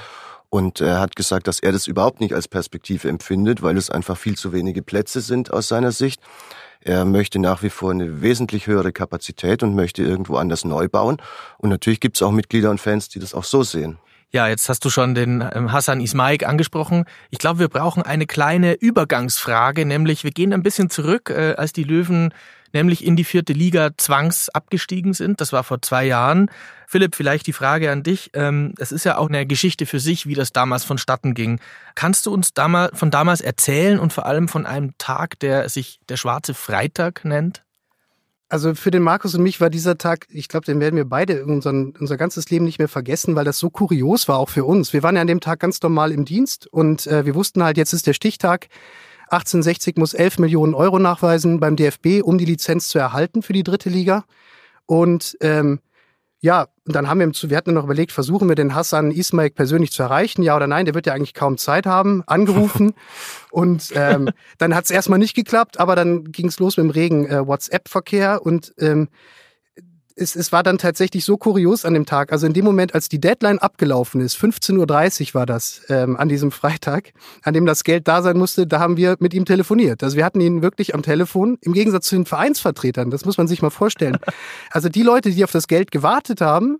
Und 0.49 0.81
er 0.81 0.99
hat 0.99 1.15
gesagt, 1.15 1.47
dass 1.47 1.59
er 1.59 1.71
das 1.71 1.87
überhaupt 1.87 2.21
nicht 2.21 2.33
als 2.33 2.47
Perspektive 2.47 3.09
empfindet, 3.09 3.61
weil 3.61 3.77
es 3.77 3.89
einfach 3.89 4.17
viel 4.17 4.35
zu 4.37 4.53
wenige 4.53 4.81
Plätze 4.81 5.21
sind 5.21 5.51
aus 5.51 5.67
seiner 5.67 5.91
Sicht. 5.91 6.21
Er 6.81 7.05
möchte 7.05 7.39
nach 7.39 7.63
wie 7.63 7.69
vor 7.69 7.91
eine 7.91 8.21
wesentlich 8.21 8.67
höhere 8.67 8.91
Kapazität 8.91 9.63
und 9.63 9.75
möchte 9.75 10.03
irgendwo 10.03 10.37
anders 10.37 10.65
neu 10.65 10.87
bauen. 10.87 11.17
Und 11.57 11.69
natürlich 11.69 11.99
gibt 11.99 12.17
es 12.17 12.21
auch 12.21 12.31
Mitglieder 12.31 12.69
und 12.69 12.79
Fans, 12.79 13.09
die 13.09 13.19
das 13.19 13.33
auch 13.33 13.43
so 13.43 13.63
sehen. 13.63 13.97
Ja, 14.31 14.47
jetzt 14.49 14.67
hast 14.67 14.83
du 14.83 14.89
schon 14.89 15.15
den 15.15 15.43
ähm, 15.53 15.71
Hassan 15.71 16.01
Ismaik 16.01 16.45
angesprochen. 16.45 17.05
Ich 17.29 17.39
glaube, 17.39 17.59
wir 17.59 17.69
brauchen 17.69 18.03
eine 18.03 18.25
kleine 18.25 18.73
Übergangsfrage, 18.73 19.85
nämlich 19.85 20.25
wir 20.25 20.31
gehen 20.31 20.53
ein 20.53 20.63
bisschen 20.63 20.89
zurück, 20.89 21.29
äh, 21.29 21.53
als 21.57 21.71
die 21.71 21.83
Löwen 21.83 22.33
nämlich 22.73 23.05
in 23.05 23.15
die 23.15 23.23
vierte 23.23 23.53
Liga 23.53 23.91
zwangs 23.97 24.49
abgestiegen 24.49 25.13
sind. 25.13 25.41
Das 25.41 25.53
war 25.53 25.63
vor 25.63 25.81
zwei 25.81 26.05
Jahren. 26.05 26.49
Philipp, 26.87 27.15
vielleicht 27.15 27.47
die 27.47 27.53
Frage 27.53 27.91
an 27.91 28.03
dich. 28.03 28.31
Ähm, 28.33 28.73
es 28.77 28.91
ist 28.91 29.03
ja 29.03 29.17
auch 29.17 29.27
eine 29.29 29.45
Geschichte 29.45 29.85
für 29.85 29.99
sich, 29.99 30.25
wie 30.25 30.35
das 30.35 30.53
damals 30.53 30.85
vonstatten 30.85 31.33
ging. 31.33 31.59
Kannst 31.95 32.25
du 32.25 32.33
uns 32.33 32.53
von 32.93 33.11
damals 33.11 33.41
erzählen 33.41 33.99
und 33.99 34.13
vor 34.13 34.25
allem 34.25 34.47
von 34.47 34.65
einem 34.65 34.97
Tag, 34.97 35.39
der 35.39 35.67
sich 35.69 35.99
der 36.07 36.17
Schwarze 36.17 36.53
Freitag 36.53 37.25
nennt? 37.25 37.63
Also 38.49 38.75
für 38.75 38.91
den 38.91 39.03
Markus 39.03 39.35
und 39.35 39.43
mich 39.43 39.59
war 39.59 39.69
dieser 39.69 39.97
Tag, 39.97 40.25
ich 40.29 40.47
glaube, 40.47 40.65
den 40.65 40.79
werden 40.79 40.95
wir 40.95 41.03
beide 41.03 41.45
unseren, 41.45 41.93
unser 41.99 42.15
ganzes 42.15 42.49
Leben 42.49 42.63
nicht 42.63 42.79
mehr 42.79 42.87
vergessen, 42.87 43.35
weil 43.35 43.43
das 43.43 43.59
so 43.59 43.69
kurios 43.69 44.29
war, 44.29 44.37
auch 44.37 44.49
für 44.49 44.63
uns. 44.63 44.93
Wir 44.93 45.03
waren 45.03 45.15
ja 45.15 45.21
an 45.21 45.27
dem 45.27 45.41
Tag 45.41 45.59
ganz 45.59 45.81
normal 45.81 46.13
im 46.13 46.23
Dienst 46.23 46.65
und 46.67 47.07
äh, 47.07 47.25
wir 47.25 47.35
wussten 47.35 47.61
halt, 47.61 47.75
jetzt 47.75 47.91
ist 47.91 48.07
der 48.07 48.13
Stichtag. 48.13 48.69
1860 49.29 49.97
muss 49.97 50.13
11 50.13 50.39
Millionen 50.39 50.73
Euro 50.73 50.99
nachweisen 50.99 51.59
beim 51.59 51.75
DFB, 51.75 52.21
um 52.23 52.37
die 52.37 52.45
Lizenz 52.45 52.87
zu 52.87 52.99
erhalten 52.99 53.41
für 53.41 53.53
die 53.53 53.63
dritte 53.63 53.89
Liga. 53.89 54.23
Und 54.85 55.37
ähm, 55.41 55.79
ja, 56.39 56.67
und 56.85 56.95
dann 56.95 57.09
haben 57.09 57.19
wir, 57.19 57.49
wir 57.49 57.57
hatten 57.57 57.73
noch 57.73 57.83
überlegt, 57.83 58.11
versuchen 58.11 58.47
wir 58.47 58.55
den 58.55 58.75
Hassan 58.75 59.11
Ismail 59.11 59.49
persönlich 59.49 59.91
zu 59.91 60.03
erreichen, 60.03 60.43
ja 60.43 60.55
oder 60.55 60.67
nein, 60.67 60.85
der 60.85 60.93
wird 60.93 61.07
ja 61.07 61.13
eigentlich 61.13 61.33
kaum 61.33 61.57
Zeit 61.57 61.85
haben, 61.85 62.23
angerufen. 62.27 62.93
und 63.51 63.91
ähm, 63.95 64.29
dann 64.57 64.75
hat 64.75 64.85
es 64.85 64.91
erstmal 64.91 65.19
nicht 65.19 65.35
geklappt, 65.35 65.79
aber 65.79 65.95
dann 65.95 66.31
ging 66.31 66.47
es 66.47 66.59
los 66.59 66.77
mit 66.77 66.85
dem 66.85 66.89
regen 66.91 67.25
äh, 67.25 67.45
WhatsApp-Verkehr 67.45 68.45
und 68.45 68.73
ähm, 68.79 69.09
es, 70.17 70.35
es 70.35 70.51
war 70.51 70.63
dann 70.63 70.77
tatsächlich 70.77 71.23
so 71.23 71.37
kurios 71.37 71.85
an 71.85 71.93
dem 71.93 72.05
Tag. 72.05 72.31
Also 72.31 72.47
in 72.47 72.53
dem 72.53 72.65
Moment, 72.65 72.95
als 72.95 73.07
die 73.07 73.21
Deadline 73.21 73.59
abgelaufen 73.59 74.19
ist, 74.19 74.35
15.30 74.37 75.29
Uhr 75.29 75.33
war 75.35 75.45
das 75.45 75.81
ähm, 75.89 76.17
an 76.17 76.27
diesem 76.27 76.51
Freitag, 76.51 77.13
an 77.43 77.53
dem 77.53 77.65
das 77.65 77.83
Geld 77.83 78.07
da 78.07 78.21
sein 78.21 78.37
musste, 78.37 78.67
da 78.67 78.79
haben 78.79 78.97
wir 78.97 79.15
mit 79.19 79.33
ihm 79.33 79.45
telefoniert. 79.45 80.03
Also 80.03 80.17
wir 80.17 80.25
hatten 80.25 80.41
ihn 80.41 80.61
wirklich 80.61 80.95
am 80.95 81.03
Telefon, 81.03 81.57
im 81.61 81.73
Gegensatz 81.73 82.07
zu 82.07 82.15
den 82.15 82.25
Vereinsvertretern. 82.25 83.11
Das 83.11 83.25
muss 83.25 83.37
man 83.37 83.47
sich 83.47 83.61
mal 83.61 83.69
vorstellen. 83.69 84.17
Also 84.71 84.89
die 84.89 85.03
Leute, 85.03 85.31
die 85.31 85.43
auf 85.43 85.51
das 85.51 85.67
Geld 85.67 85.91
gewartet 85.91 86.41
haben, 86.41 86.77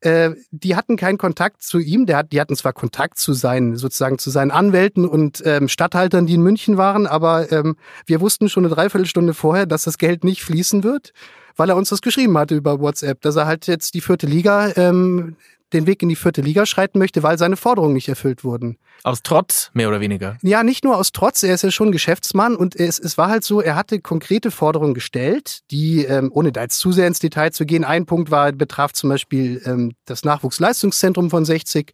äh, 0.00 0.30
die 0.50 0.76
hatten 0.76 0.96
keinen 0.96 1.18
Kontakt 1.18 1.62
zu 1.62 1.78
ihm. 1.78 2.06
Der 2.06 2.18
hat, 2.18 2.32
die 2.32 2.40
hatten 2.40 2.56
zwar 2.56 2.72
Kontakt 2.72 3.18
zu 3.18 3.32
seinen, 3.34 3.76
sozusagen 3.76 4.18
zu 4.18 4.30
seinen 4.30 4.50
Anwälten 4.50 5.06
und 5.06 5.42
ähm, 5.44 5.68
Statthaltern, 5.68 6.26
die 6.26 6.34
in 6.34 6.42
München 6.42 6.76
waren, 6.76 7.06
aber 7.06 7.50
ähm, 7.52 7.76
wir 8.06 8.20
wussten 8.20 8.48
schon 8.48 8.64
eine 8.64 8.74
Dreiviertelstunde 8.74 9.34
vorher, 9.34 9.66
dass 9.66 9.84
das 9.84 9.98
Geld 9.98 10.24
nicht 10.24 10.42
fließen 10.42 10.82
wird 10.82 11.12
weil 11.56 11.70
er 11.70 11.76
uns 11.76 11.88
das 11.88 12.02
geschrieben 12.02 12.36
hatte 12.38 12.54
über 12.54 12.80
WhatsApp, 12.80 13.20
dass 13.22 13.36
er 13.36 13.46
halt 13.46 13.66
jetzt 13.66 13.94
die 13.94 14.00
vierte 14.00 14.26
Liga, 14.26 14.72
ähm, 14.76 15.36
den 15.72 15.86
Weg 15.86 16.02
in 16.02 16.08
die 16.08 16.16
vierte 16.16 16.42
Liga 16.42 16.64
schreiten 16.64 16.98
möchte, 16.98 17.22
weil 17.22 17.38
seine 17.38 17.56
Forderungen 17.56 17.94
nicht 17.94 18.08
erfüllt 18.08 18.44
wurden. 18.44 18.78
Aus 19.02 19.22
Trotz, 19.22 19.70
mehr 19.74 19.88
oder 19.88 20.00
weniger? 20.00 20.36
Ja, 20.42 20.62
nicht 20.62 20.84
nur 20.84 20.96
aus 20.96 21.12
Trotz, 21.12 21.42
er 21.42 21.54
ist 21.54 21.62
ja 21.62 21.70
schon 21.70 21.90
Geschäftsmann 21.90 22.54
und 22.54 22.76
es, 22.76 22.98
es 22.98 23.18
war 23.18 23.28
halt 23.28 23.42
so, 23.42 23.60
er 23.60 23.74
hatte 23.74 24.00
konkrete 24.00 24.50
Forderungen 24.50 24.94
gestellt, 24.94 25.60
die, 25.70 26.04
ähm, 26.04 26.30
ohne 26.32 26.52
da 26.52 26.62
jetzt 26.62 26.78
zu 26.78 26.92
sehr 26.92 27.08
ins 27.08 27.18
Detail 27.18 27.50
zu 27.50 27.66
gehen, 27.66 27.84
ein 27.84 28.06
Punkt 28.06 28.30
war, 28.30 28.52
betraf 28.52 28.92
zum 28.92 29.10
Beispiel 29.10 29.60
ähm, 29.64 29.92
das 30.04 30.24
Nachwuchsleistungszentrum 30.24 31.30
von 31.30 31.44
60. 31.44 31.92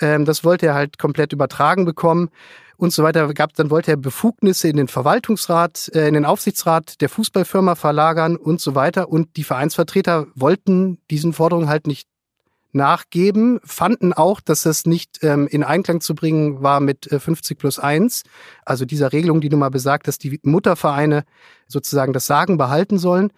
Ähm, 0.00 0.24
das 0.24 0.44
wollte 0.44 0.66
er 0.66 0.74
halt 0.74 0.98
komplett 0.98 1.32
übertragen 1.32 1.84
bekommen 1.84 2.30
und 2.76 2.92
so 2.92 3.02
weiter 3.02 3.32
gab, 3.34 3.54
dann 3.54 3.70
wollte 3.70 3.92
er 3.92 3.96
Befugnisse 3.96 4.68
in 4.68 4.76
den 4.76 4.88
Verwaltungsrat, 4.88 5.90
äh, 5.94 6.08
in 6.08 6.14
den 6.14 6.24
Aufsichtsrat 6.24 7.00
der 7.00 7.08
Fußballfirma 7.08 7.74
verlagern 7.74 8.36
und 8.36 8.60
so 8.60 8.74
weiter. 8.74 9.08
Und 9.08 9.36
die 9.36 9.44
Vereinsvertreter 9.44 10.26
wollten 10.34 10.98
diesen 11.10 11.32
Forderungen 11.32 11.68
halt 11.68 11.86
nicht 11.86 12.08
nachgeben, 12.74 13.60
fanden 13.64 14.12
auch, 14.12 14.40
dass 14.40 14.64
das 14.64 14.84
nicht 14.84 15.22
ähm, 15.22 15.46
in 15.46 15.62
Einklang 15.62 16.00
zu 16.00 16.14
bringen 16.14 16.62
war 16.62 16.80
mit 16.80 17.10
äh, 17.10 17.20
50 17.20 17.56
plus 17.56 17.78
1, 17.78 18.24
also 18.64 18.84
dieser 18.84 19.12
Regelung, 19.12 19.40
die 19.40 19.48
du 19.48 19.56
mal 19.56 19.70
besagt, 19.70 20.08
dass 20.08 20.18
die 20.18 20.40
Muttervereine 20.42 21.24
sozusagen 21.68 22.12
das 22.12 22.26
Sagen 22.26 22.58
behalten 22.58 22.98
sollen. 22.98 23.30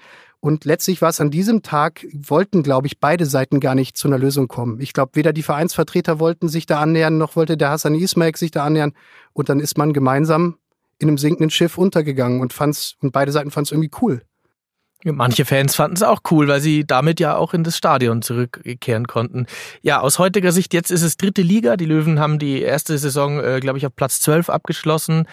Und 0.47 0.65
letztlich 0.65 1.03
war 1.03 1.09
es 1.09 1.21
an 1.21 1.33
diesem 1.33 1.63
Tag, 1.63 2.07
wollten, 2.13 2.63
glaube 2.63 2.87
ich, 2.87 3.01
beide 3.01 3.27
Seiten 3.27 3.59
gar 3.59 3.75
nicht 3.75 3.97
zu 3.97 4.07
einer 4.07 4.17
Lösung 4.17 4.47
kommen. 4.47 4.81
Ich 4.81 4.93
glaube, 4.93 5.11
weder 5.15 5.33
die 5.33 5.43
Vereinsvertreter 5.43 6.21
wollten 6.21 6.49
sich 6.49 6.67
da 6.67 6.79
annähern, 6.79 7.19
noch 7.19 7.35
wollte 7.35 7.57
der 7.57 7.71
Hassan 7.71 7.97
Ismail 7.97 8.37
sich 8.37 8.53
da 8.53 8.65
annähern. 8.65 8.93
Und 9.33 9.49
dann 9.49 9.59
ist 9.59 9.77
man 9.77 9.93
gemeinsam 9.93 10.59
in 11.01 11.09
einem 11.09 11.19
sinkenden 11.19 11.51
Schiff 11.51 11.77
untergegangen 11.77 12.41
und 12.41 12.53
fand's, 12.53 12.95
und 13.03 13.11
beide 13.11 13.33
Seiten 13.33 13.51
fanden 13.51 13.65
es 13.65 13.73
irgendwie 13.73 13.91
cool. 14.01 14.23
Manche 15.13 15.45
Fans 15.45 15.77
fanden 15.77 15.97
es 15.97 16.03
auch 16.03 16.21
cool, 16.31 16.49
weil 16.49 16.61
sie 16.61 16.85
damit 16.85 17.21
ja 17.21 17.37
auch 17.37 17.55
in 17.55 17.63
das 17.63 17.77
Stadion 17.77 18.23
zurückkehren 18.23 19.07
konnten. 19.07 19.47
Ja, 19.83 20.01
aus 20.01 20.19
heutiger 20.19 20.51
Sicht, 20.51 20.75
jetzt 20.75 20.91
ist 20.91 21.03
es 21.03 21.17
dritte 21.17 21.43
Liga. 21.43 21.77
Die 21.77 21.85
Löwen 21.85 22.19
haben 22.19 22.41
die 22.41 22.61
erste 22.61 22.99
Saison, 22.99 23.39
äh, 23.39 23.61
glaube 23.61 23.79
ich, 23.79 23.87
auf 23.87 23.95
Platz 23.95 24.21
12 24.21 24.51
abgeschlossen. 24.51 25.29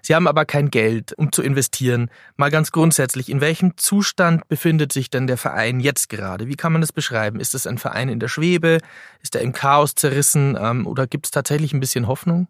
Sie 0.00 0.14
haben 0.14 0.26
aber 0.26 0.46
kein 0.46 0.70
Geld, 0.70 1.12
um 1.12 1.30
zu 1.32 1.42
investieren. 1.42 2.10
Mal 2.36 2.50
ganz 2.50 2.72
grundsätzlich, 2.72 3.28
in 3.28 3.42
welchem 3.42 3.76
Zustand 3.76 4.48
befindet 4.48 4.92
sich 4.92 5.10
denn 5.10 5.26
der 5.26 5.36
Verein 5.36 5.80
jetzt 5.80 6.08
gerade? 6.08 6.48
Wie 6.48 6.56
kann 6.56 6.72
man 6.72 6.80
das 6.80 6.92
beschreiben? 6.92 7.40
Ist 7.40 7.54
es 7.54 7.66
ein 7.66 7.78
Verein 7.78 8.08
in 8.08 8.20
der 8.20 8.28
Schwebe? 8.28 8.78
Ist 9.22 9.34
er 9.34 9.42
im 9.42 9.52
Chaos 9.52 9.94
zerrissen? 9.94 10.56
Ähm, 10.58 10.86
oder 10.86 11.06
gibt 11.06 11.26
es 11.26 11.30
tatsächlich 11.32 11.74
ein 11.74 11.80
bisschen 11.80 12.06
Hoffnung? 12.06 12.48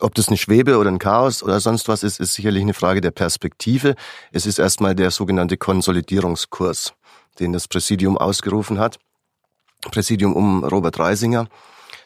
Ob 0.00 0.14
das 0.14 0.28
eine 0.28 0.36
Schwebe 0.36 0.78
oder 0.78 0.90
ein 0.90 0.98
Chaos 0.98 1.42
oder 1.42 1.60
sonst 1.60 1.88
was 1.88 2.02
ist, 2.02 2.20
ist 2.20 2.34
sicherlich 2.34 2.62
eine 2.62 2.74
Frage 2.74 3.00
der 3.00 3.10
Perspektive. 3.10 3.94
Es 4.32 4.46
ist 4.46 4.58
erstmal 4.58 4.94
der 4.94 5.10
sogenannte 5.10 5.56
Konsolidierungskurs, 5.56 6.94
den 7.38 7.52
das 7.52 7.68
Präsidium 7.68 8.16
ausgerufen 8.16 8.78
hat. 8.78 8.98
Präsidium 9.90 10.34
um 10.34 10.64
Robert 10.64 10.98
Reisinger 10.98 11.48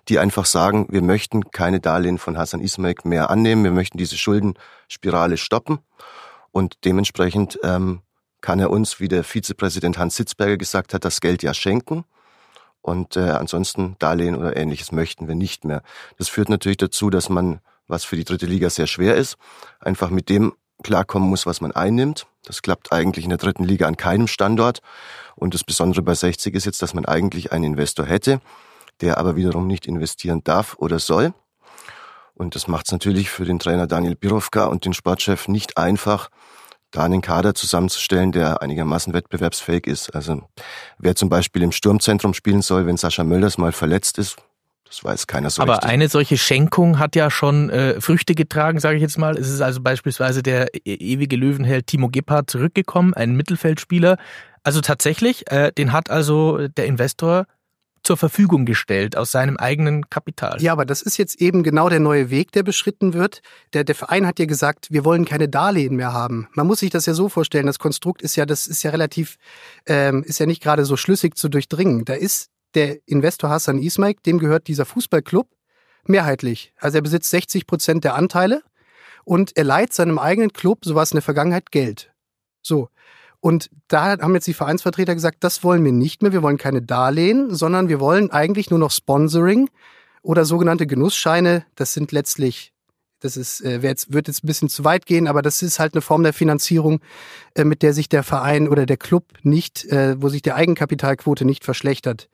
die 0.09 0.19
einfach 0.19 0.45
sagen, 0.45 0.87
wir 0.91 1.03
möchten 1.03 1.51
keine 1.51 1.81
Darlehen 1.81 2.19
von 2.19 2.37
Hassan 2.37 2.61
Ismail 2.61 2.95
mehr 3.05 3.31
annehmen, 3.31 3.65
wir 3.65 3.71
möchten 3.71 3.99
diese 3.99 4.19
Schuldenspirale 4.19 5.37
stoppen 5.37 5.79
und 6.53 6.85
dementsprechend 6.85 7.59
ähm, 7.63 8.03
kann 8.41 8.61
er 8.61 8.71
uns, 8.71 9.01
wie 9.01 9.09
der 9.09 9.25
Vizepräsident 9.25 9.99
Hans 9.99 10.17
Sitzberger 10.17 10.59
gesagt 10.59 10.93
hat, 10.93 11.05
das 11.05 11.21
Geld 11.21 11.43
ja 11.43 11.55
schenken. 11.55 12.05
Und 12.83 13.17
äh, 13.17 13.31
ansonsten 13.31 13.97
Darlehen 13.99 14.37
oder 14.37 14.55
ähnliches 14.57 14.93
möchten 14.93 15.27
wir 15.27 15.35
nicht 15.35 15.65
mehr. 15.65 15.83
Das 16.19 16.29
führt 16.29 16.51
natürlich 16.51 16.77
dazu, 16.77 17.09
dass 17.09 17.31
man, 17.31 17.61
was 17.89 18.05
für 18.05 18.17
die 18.17 18.25
dritte 18.25 18.47
Liga 18.47 18.71
sehr 18.71 18.87
schwer 18.87 19.17
ist, 19.17 19.37
einfach 19.81 20.11
mit 20.11 20.29
dem 20.29 20.55
klarkommen 20.83 21.29
muss, 21.29 21.47
was 21.47 21.61
man 21.61 21.73
einnimmt. 21.73 22.27
Das 22.45 22.63
klappt 22.63 22.93
eigentlich 22.93 23.25
in 23.25 23.31
der 23.31 23.39
dritten 23.39 23.65
Liga 23.65 23.87
an 23.87 23.97
keinem 23.97 24.27
Standort. 24.27 24.81
Und 25.37 25.55
das 25.55 25.65
Besondere 25.65 26.03
bei 26.03 26.15
60 26.15 26.55
ist 26.55 26.67
jetzt, 26.67 26.83
dass 26.83 26.95
man 26.95 27.05
eigentlich 27.07 27.53
einen 27.53 27.65
Investor 27.65 28.07
hätte, 28.07 28.41
der 29.01 29.19
aber 29.19 29.37
wiederum 29.37 29.67
nicht 29.67 29.87
investieren 29.87 30.43
darf 30.45 30.77
oder 30.79 30.99
soll. 30.99 31.33
Und 32.35 32.55
das 32.55 32.69
macht 32.69 32.87
es 32.87 32.93
natürlich 32.93 33.31
für 33.31 33.45
den 33.45 33.59
Trainer 33.59 33.87
Daniel 33.87 34.17
Birovka 34.17 34.67
und 34.67 34.85
den 34.85 34.93
Sportchef 34.93 35.49
nicht 35.49 35.79
einfach, 35.79 36.31
da 36.91 37.05
einen 37.05 37.23
Kader 37.23 37.55
zusammenzustellen, 37.55 38.33
der 38.33 38.63
einigermaßen 38.63 39.13
wettbewerbsfähig 39.13 39.87
ist. 39.87 40.15
Also 40.15 40.43
wer 40.99 41.17
zum 41.17 41.29
Beispiel 41.29 41.63
im 41.63 41.73
Sturmzentrum 41.73 42.35
spielen 42.35 42.63
soll, 42.63 42.87
wenn 42.87 42.97
Sascha 42.97 43.25
Mölders 43.25 43.59
mal 43.59 43.73
verletzt 43.73 44.19
ist, 44.19 44.37
das 44.95 45.05
weiß 45.05 45.27
keiner 45.27 45.51
so 45.51 45.63
Aber 45.63 45.75
richtig. 45.75 45.91
eine 45.91 46.09
solche 46.09 46.39
Schenkung 46.39 46.99
hat 46.99 47.17
ja 47.17 47.31
schon 47.31 47.71
äh, 47.71 48.01
Früchte 48.01 48.35
getragen, 48.35 48.79
sage 48.79 48.97
ich 48.97 49.03
jetzt 49.03 49.19
mal. 49.19 49.37
Es 49.37 49.49
ist 49.49 49.61
also 49.61 49.81
beispielsweise 49.81 50.43
der 50.43 50.69
e-, 50.75 50.95
ewige 50.95 51.37
Löwenheld 51.37 51.89
Timo 51.89 52.09
Gebhardt 52.09 52.51
zurückgekommen, 52.51 53.13
ein 53.15 53.35
Mittelfeldspieler. 53.35 54.19
Also 54.63 54.81
tatsächlich, 54.81 55.51
äh, 55.51 55.73
den 55.73 55.93
hat 55.93 56.11
also 56.11 56.69
der 56.69 56.87
Investor 56.87 57.47
zur 58.05 58.17
Verfügung 58.17 58.67
gestellt 58.67 59.17
aus 59.17 59.33
seinem 59.33 59.57
eigenen 59.57 60.09
Kapital. 60.11 60.61
Ja, 60.61 60.73
aber 60.73 60.85
das 60.85 61.03
ist 61.03 61.17
jetzt 61.17 61.41
eben 61.41 61.63
genau 61.63 61.89
der 61.89 62.01
neue 62.01 62.31
Weg, 62.31 62.53
der 62.53 62.63
beschritten 62.63 63.15
wird. 63.15 63.41
Der, 63.73 63.83
der 63.83 63.95
Verein 63.95 64.27
hat 64.27 64.39
ja 64.39 64.45
gesagt, 64.45 64.89
wir 64.91 65.05
wollen 65.05 65.25
keine 65.25 65.49
Darlehen 65.49 65.97
mehr 65.97 66.13
haben. 66.13 66.49
Man 66.53 66.67
muss 66.67 66.81
sich 66.81 66.91
das 66.91 67.07
ja 67.07 67.15
so 67.15 67.29
vorstellen, 67.31 67.67
das 67.67 67.79
Konstrukt 67.79 68.21
ist 68.23 68.37
ja, 68.37 68.45
das 68.47 68.67
ist 68.67 68.83
ja 68.83 68.91
relativ, 68.91 69.37
ähm, 69.87 70.23
ist 70.23 70.39
ja 70.39 70.47
nicht 70.47 70.63
gerade 70.63 70.85
so 70.85 70.97
schlüssig 70.97 71.37
zu 71.37 71.49
durchdringen. 71.49 72.05
Da 72.05 72.13
ist 72.13 72.51
der 72.75 72.99
Investor 73.07 73.51
Hassan 73.51 73.79
Ismail, 73.79 74.17
dem 74.27 74.39
gehört 74.39 74.69
dieser 74.69 74.85
Fußballclub 74.85 75.49
mehrheitlich. 76.07 76.73
Also 76.79 76.99
er 76.99 77.03
besitzt 77.03 77.31
60 77.31 77.67
Prozent 77.67 78.05
der 78.05 78.15
Anteile 78.15 78.63
und 79.25 79.57
er 79.57 79.65
leiht 79.65 79.93
seinem 79.93 80.19
eigenen 80.19 80.53
Club, 80.53 80.85
so 80.85 80.95
war 80.95 81.05
in 81.05 81.15
der 81.17 81.23
Vergangenheit, 81.23 81.71
Geld. 81.71 82.13
So. 82.63 82.89
Und 83.41 83.71
da 83.89 84.19
haben 84.19 84.35
jetzt 84.35 84.47
die 84.47 84.55
Vereinsvertreter 84.55 85.15
gesagt, 85.15 85.45
das 85.45 85.63
wollen 85.63 85.85
wir 85.85 85.93
nicht 85.93 86.23
mehr. 86.23 86.33
Wir 86.33 86.43
wollen 86.43 86.57
keine 86.57 86.81
Darlehen, 86.81 87.55
sondern 87.55 87.89
wir 87.89 88.01
wollen 88.01 88.31
eigentlich 88.31 88.71
nur 88.71 88.79
noch 88.79 88.91
Sponsoring 88.91 89.69
oder 90.23 90.45
sogenannte 90.47 90.87
Genussscheine. 90.87 91.67
Das 91.75 91.93
sind 91.93 92.11
letztlich, 92.13 92.73
das 93.25 93.39
ist, 93.39 93.63
äh, 93.63 93.79
jetzt, 93.79 94.13
wird 94.13 94.29
jetzt 94.29 94.45
ein 94.45 94.47
bisschen 94.47 94.69
zu 94.69 94.85
weit 94.85 95.07
gehen, 95.07 95.27
aber 95.27 95.41
das 95.41 95.63
ist 95.63 95.79
halt 95.79 95.95
eine 95.95 96.03
Form 96.03 96.23
der 96.23 96.35
Finanzierung, 96.35 97.01
äh, 97.55 97.65
mit 97.65 97.83
der 97.83 97.95
sich 97.95 98.11
der 98.11 98.23
Verein 98.23 98.69
oder 98.69 98.85
der 98.85 98.99
Club 98.99 99.25
nicht, 99.43 99.87
äh, 99.87 100.21
wo 100.21 100.29
sich 100.29 100.43
die 100.43 100.53
Eigenkapitalquote 100.53 101.47
nicht 101.47 101.65
verschlechtert. 101.65 102.29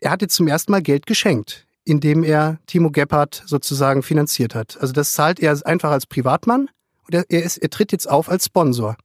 Er 0.00 0.10
hat 0.10 0.22
jetzt 0.22 0.34
zum 0.34 0.48
ersten 0.48 0.72
Mal 0.72 0.82
Geld 0.82 1.06
geschenkt, 1.06 1.66
indem 1.84 2.24
er 2.24 2.58
Timo 2.66 2.90
Gebhardt 2.90 3.44
sozusagen 3.46 4.02
finanziert 4.02 4.56
hat. 4.56 4.76
Also 4.80 4.92
das 4.92 5.12
zahlt 5.12 5.38
er 5.38 5.56
einfach 5.64 5.92
als 5.92 6.06
Privatmann 6.06 6.70
und 7.06 7.14
er, 7.14 7.24
er, 7.28 7.44
ist, 7.44 7.58
er 7.58 7.70
tritt 7.70 7.92
jetzt 7.92 8.10
auf 8.10 8.28
als 8.28 8.46
Sponsor. 8.46 8.96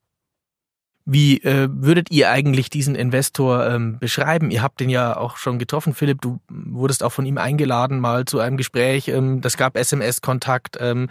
Wie 1.06 1.42
äh, 1.44 1.68
würdet 1.72 2.12
ihr 2.12 2.30
eigentlich 2.30 2.70
diesen 2.70 2.96
Investor 2.96 3.68
ähm, 3.68 3.98
beschreiben? 4.00 4.52
Ihr 4.52 4.62
habt 4.62 4.80
den 4.80 4.90
ja 4.90 5.18
auch 5.18 5.38
schon 5.38 5.58
getroffen, 5.58 5.94
Philipp. 5.94 6.22
Du 6.22 6.40
wurdest 6.50 7.04
auch 7.04 7.12
von 7.12 7.26
ihm 7.26 7.38
eingeladen 7.38 8.00
mal 8.00 8.26
zu 8.26 8.40
einem 8.40 8.58
Gespräch. 8.58 9.08
Ähm, 9.08 9.42
das 9.42 9.58
gab 9.58 9.78
SMS-Kontakt. 9.78 10.78
Ähm, 10.80 11.10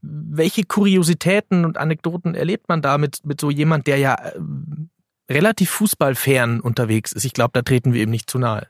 Welche 0.00 0.64
Kuriositäten 0.64 1.64
und 1.64 1.76
Anekdoten 1.76 2.34
erlebt 2.34 2.68
man 2.68 2.82
da 2.82 2.98
mit, 2.98 3.24
mit 3.24 3.40
so 3.40 3.50
jemand, 3.50 3.86
der 3.86 3.98
ja 3.98 4.14
äh, 4.14 4.38
relativ 5.30 5.70
fußballfern 5.70 6.60
unterwegs 6.60 7.12
ist? 7.12 7.24
Ich 7.24 7.32
glaube, 7.32 7.50
da 7.54 7.62
treten 7.62 7.92
wir 7.92 8.02
ihm 8.02 8.10
nicht 8.10 8.30
zu 8.30 8.38
nahe. 8.38 8.68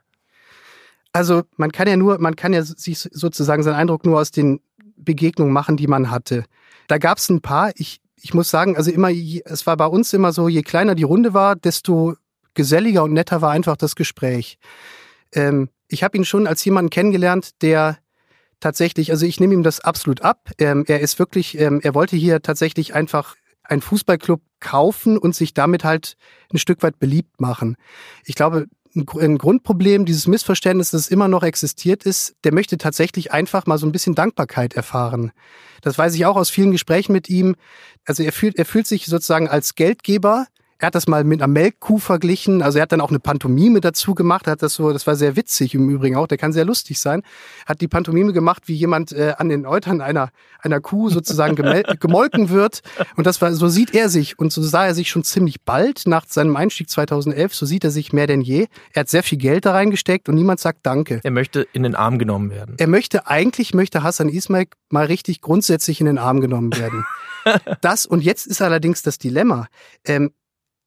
Also 1.13 1.43
man 1.57 1.73
kann 1.73 1.89
ja 1.89 1.97
nur, 1.97 2.19
man 2.19 2.37
kann 2.37 2.55
ja 2.55 2.63
sich 2.63 2.99
sozusagen 2.99 3.63
seinen 3.63 3.75
Eindruck 3.75 4.07
nur 4.07 4.19
aus 4.19 4.31
den 4.31 4.61
Begegnungen 4.97 5.53
machen, 5.53 5.77
die 5.77 5.87
man 5.87 6.11
hatte. 6.11 6.45
Da 6.89 6.99
gab 6.99 7.19
es 7.19 7.29
ein 7.29 7.41
paar. 7.41 7.73
Ich, 7.77 8.02
ich 8.23 8.35
muss 8.35 8.51
sagen, 8.51 8.77
also 8.77 8.91
immer, 8.91 9.11
es 9.11 9.67
war 9.67 9.77
bei 9.77 9.87
uns 9.87 10.13
immer 10.13 10.33
so, 10.33 10.49
je 10.49 10.63
kleiner 10.63 10.95
die 10.95 11.03
Runde 11.03 11.35
war, 11.35 11.57
desto 11.57 12.15
geselliger 12.55 13.03
und 13.03 13.13
netter 13.13 13.43
war 13.43 13.51
einfach 13.51 13.77
das 13.77 13.97
Gespräch. 13.97 14.59
Ähm, 15.33 15.69
ich 15.89 16.03
habe 16.03 16.17
ihn 16.17 16.25
schon 16.25 16.47
als 16.47 16.65
jemanden 16.65 16.91
kennengelernt, 16.91 17.63
der 17.63 17.99
tatsächlich, 18.61 19.11
also 19.11 19.27
ich 19.27 19.41
nehme 19.41 19.55
ihm 19.55 19.65
das 19.65 19.81
absolut 19.81 20.23
ab. 20.23 20.51
Ähm, 20.59 20.85
er 20.87 21.01
ist 21.01 21.19
wirklich, 21.19 21.59
ähm, 21.59 21.81
er 21.83 21.95
wollte 21.95 22.17
hier 22.17 22.43
tatsächlich 22.43 22.95
einfach 22.95 23.35
einen 23.65 23.83
Fußballclub 23.83 24.41
kaufen 24.61 25.19
und 25.19 25.35
sich 25.35 25.53
damit 25.53 25.83
halt 25.83 26.17
ein 26.53 26.59
Stück 26.59 26.83
weit 26.83 27.01
beliebt 27.01 27.41
machen. 27.41 27.77
Ich 28.25 28.37
glaube, 28.37 28.67
ein 28.95 29.39
Grundproblem 29.39 30.05
dieses 30.05 30.27
Missverständnis, 30.27 30.91
das 30.91 31.09
immer 31.09 31.29
noch 31.29 31.43
existiert 31.43 32.05
ist, 32.05 32.35
der 32.45 32.53
möchte 32.53 32.77
tatsächlich 32.77 33.33
einfach 33.33 33.67
mal 33.67 33.79
so 33.79 33.87
ein 33.87 33.93
bisschen 33.93 34.15
Dankbarkeit 34.15 34.75
erfahren. 34.75 35.33
Das 35.81 35.97
weiß 35.97 36.15
ich 36.15 36.27
auch 36.27 36.37
aus 36.37 36.51
vielen 36.51 36.73
Gesprächen 36.73 37.13
mit 37.13 37.29
ihm. 37.29 37.57
Also 38.05 38.23
er 38.23 38.33
fühlt, 38.33 38.57
er 38.57 38.67
fühlt 38.67 38.87
sich 38.87 39.07
sozusagen 39.07 39.49
als 39.49 39.75
Geldgeber 39.75 40.47
er 40.83 40.87
hat 40.87 40.97
das 40.97 41.07
mal 41.07 41.23
mit 41.23 41.41
einer 41.41 41.47
Melkkuh 41.47 41.99
verglichen. 41.99 42.61
Also 42.61 42.79
er 42.79 42.83
hat 42.83 42.91
dann 42.91 43.01
auch 43.01 43.11
eine 43.11 43.21
Pantomime 43.21 43.81
dazu 43.81 44.17
gemacht. 44.17 44.49
Er 44.49 44.53
hat 44.53 44.63
das 44.63 44.75
so, 44.75 44.93
das 44.93 45.07
war 45.07 45.15
sehr 45.15 45.37
witzig 45.37 45.77
im 45.77 45.89
Übrigen 45.89 46.17
auch. 46.17 46.27
Der 46.27 46.39
kann 46.39 46.53
sehr 46.53 46.65
lustig 46.65 46.99
sein. 46.99 47.23
Hat 47.67 47.81
die 47.81 47.87
Pantomime 47.87 48.33
gemacht, 48.33 48.65
wie 48.67 48.75
jemand 48.75 49.13
äh, 49.13 49.35
an 49.39 49.49
den 49.49 49.65
Eutern 49.65 50.01
einer 50.01 50.31
einer 50.59 50.81
Kuh 50.81 51.09
sozusagen 51.09 51.55
gemolken 52.01 52.51
wird. 52.51 52.81
Und 53.17 53.29
das 53.29 53.41
war, 53.41 53.53
so 53.53 53.69
sieht 53.69 53.95
er 53.95 54.09
sich 54.09 54.41
und 54.41 54.53
so 54.53 54.61
sah 54.61 54.87
er 54.87 54.95
sich 54.95 55.09
schon 55.09 55.23
ziemlich 55.23 55.63
bald 55.63 56.03
nach 56.07 56.25
seinem 56.27 56.57
Einstieg 56.57 56.91
2011. 56.91 57.55
So 57.55 57.65
sieht 57.65 57.85
er 57.85 57.93
sich 57.93 58.13
mehr 58.13 58.27
denn 58.27 58.41
je. 58.41 58.67
Er 58.93 59.01
hat 59.01 59.09
sehr 59.09 59.23
viel 59.23 59.39
Geld 59.39 59.67
da 59.67 59.73
reingesteckt 59.73 60.29
und 60.29 60.35
niemand 60.35 60.59
sagt 60.59 60.81
Danke. 60.83 61.21
Er 61.23 61.31
möchte 61.31 61.67
in 61.73 61.85
den 61.85 61.95
Arm 61.95 62.19
genommen 62.19 62.51
werden. 62.51 62.75
Er 62.79 62.89
möchte 62.89 63.29
eigentlich 63.29 63.73
möchte 63.73 64.03
Hassan 64.03 64.29
Ismail 64.29 64.67
mal 64.91 65.07
richtig 65.07 65.43
grundsätzlich 65.43 66.01
in 66.01 66.07
den 66.07 66.19
Arm 66.19 66.41
genommen 66.41 66.77
werden. 66.77 67.05
das 67.81 68.05
und 68.05 68.23
jetzt 68.23 68.47
ist 68.47 68.63
allerdings 68.63 69.03
das 69.03 69.19
Dilemma. 69.19 69.69
Ähm, 70.05 70.33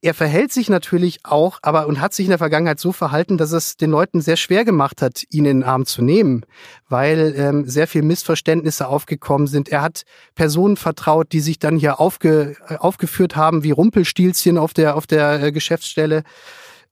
er 0.05 0.13
verhält 0.13 0.53
sich 0.53 0.69
natürlich 0.69 1.21
auch, 1.23 1.57
aber 1.63 1.87
und 1.87 1.99
hat 1.99 2.13
sich 2.13 2.27
in 2.27 2.29
der 2.29 2.37
Vergangenheit 2.37 2.79
so 2.79 2.91
verhalten, 2.91 3.39
dass 3.39 3.51
es 3.51 3.75
den 3.75 3.89
Leuten 3.89 4.21
sehr 4.21 4.37
schwer 4.37 4.63
gemacht 4.63 5.01
hat, 5.01 5.23
ihn 5.31 5.45
in 5.45 5.61
den 5.61 5.63
Arm 5.63 5.87
zu 5.87 6.03
nehmen, 6.03 6.45
weil 6.87 7.33
ähm, 7.35 7.67
sehr 7.67 7.87
viel 7.87 8.03
Missverständnisse 8.03 8.87
aufgekommen 8.87 9.47
sind. 9.47 9.67
Er 9.67 9.81
hat 9.81 10.03
Personen 10.35 10.77
vertraut, 10.77 11.31
die 11.31 11.39
sich 11.39 11.57
dann 11.57 11.77
hier 11.77 11.99
aufge, 11.99 12.55
äh, 12.69 12.75
aufgeführt 12.75 13.35
haben 13.35 13.63
wie 13.63 13.71
Rumpelstilzchen 13.71 14.59
auf 14.59 14.75
der 14.75 14.95
auf 14.95 15.07
der 15.07 15.41
äh, 15.41 15.51
Geschäftsstelle. 15.51 16.21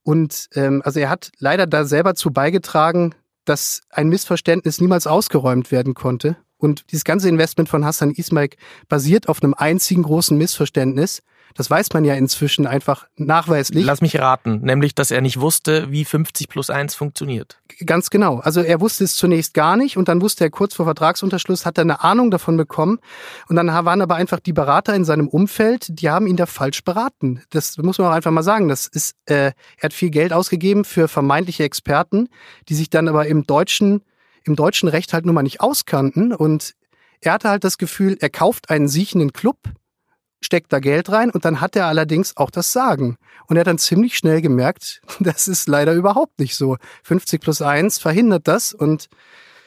Und 0.02 0.48
ähm, 0.56 0.82
also 0.84 0.98
er 0.98 1.08
hat 1.08 1.30
leider 1.38 1.68
da 1.68 1.84
selber 1.84 2.16
zu 2.16 2.32
beigetragen, 2.32 3.14
dass 3.44 3.82
ein 3.90 4.08
Missverständnis 4.08 4.80
niemals 4.80 5.06
ausgeräumt 5.06 5.70
werden 5.70 5.94
konnte. 5.94 6.36
Und 6.56 6.90
dieses 6.90 7.04
ganze 7.04 7.28
Investment 7.28 7.68
von 7.68 7.84
Hassan 7.84 8.10
Ismail 8.10 8.50
basiert 8.88 9.28
auf 9.28 9.40
einem 9.40 9.54
einzigen 9.54 10.02
großen 10.02 10.36
Missverständnis. 10.36 11.22
Das 11.54 11.70
weiß 11.70 11.92
man 11.92 12.04
ja 12.04 12.14
inzwischen 12.14 12.66
einfach 12.66 13.06
nachweislich. 13.16 13.84
Lass 13.84 14.00
mich 14.00 14.18
raten, 14.18 14.60
nämlich, 14.62 14.94
dass 14.94 15.10
er 15.12 15.20
nicht 15.20 15.40
wusste, 15.40 15.90
wie 15.90 16.04
50 16.04 16.48
plus 16.48 16.68
1 16.68 16.94
funktioniert. 16.96 17.60
Ganz 17.86 18.10
genau. 18.10 18.38
Also 18.40 18.60
er 18.60 18.80
wusste 18.80 19.04
es 19.04 19.14
zunächst 19.14 19.54
gar 19.54 19.76
nicht 19.76 19.96
und 19.96 20.08
dann 20.08 20.20
wusste 20.20 20.44
er 20.44 20.50
kurz 20.50 20.74
vor 20.74 20.84
Vertragsunterschluss, 20.84 21.64
hat 21.64 21.78
er 21.78 21.82
eine 21.82 22.02
Ahnung 22.02 22.30
davon 22.32 22.56
bekommen 22.56 22.98
und 23.48 23.56
dann 23.56 23.68
waren 23.68 24.02
aber 24.02 24.16
einfach 24.16 24.40
die 24.40 24.52
Berater 24.52 24.94
in 24.94 25.04
seinem 25.04 25.28
Umfeld, 25.28 25.86
die 25.88 26.10
haben 26.10 26.26
ihn 26.26 26.36
da 26.36 26.46
falsch 26.46 26.82
beraten. 26.82 27.42
Das 27.50 27.78
muss 27.78 27.98
man 27.98 28.08
auch 28.08 28.12
einfach 28.12 28.32
mal 28.32 28.42
sagen. 28.42 28.68
Das 28.68 28.88
ist, 28.88 29.16
äh, 29.26 29.34
er 29.44 29.54
hat 29.82 29.92
viel 29.92 30.10
Geld 30.10 30.32
ausgegeben 30.32 30.84
für 30.84 31.06
vermeintliche 31.06 31.62
Experten, 31.62 32.28
die 32.68 32.74
sich 32.74 32.90
dann 32.90 33.06
aber 33.06 33.26
im 33.26 33.46
deutschen, 33.46 34.02
im 34.44 34.56
deutschen 34.56 34.88
Recht 34.88 35.12
halt 35.12 35.24
nun 35.24 35.34
mal 35.34 35.42
nicht 35.42 35.60
auskannten 35.60 36.32
und 36.32 36.74
er 37.20 37.32
hatte 37.32 37.48
halt 37.48 37.64
das 37.64 37.78
Gefühl, 37.78 38.18
er 38.20 38.28
kauft 38.28 38.70
einen 38.70 38.88
siechenden 38.88 39.32
Club, 39.32 39.56
steckt 40.44 40.72
da 40.72 40.78
Geld 40.78 41.10
rein 41.10 41.30
und 41.30 41.44
dann 41.44 41.60
hat 41.60 41.76
er 41.76 41.86
allerdings 41.86 42.36
auch 42.36 42.50
das 42.50 42.72
Sagen. 42.72 43.16
Und 43.46 43.56
er 43.56 43.60
hat 43.60 43.66
dann 43.66 43.78
ziemlich 43.78 44.16
schnell 44.16 44.40
gemerkt, 44.40 45.00
das 45.20 45.48
ist 45.48 45.68
leider 45.68 45.92
überhaupt 45.92 46.38
nicht 46.38 46.56
so. 46.56 46.76
50 47.02 47.40
plus 47.40 47.62
1 47.62 47.98
verhindert 47.98 48.46
das 48.48 48.72
und 48.72 49.08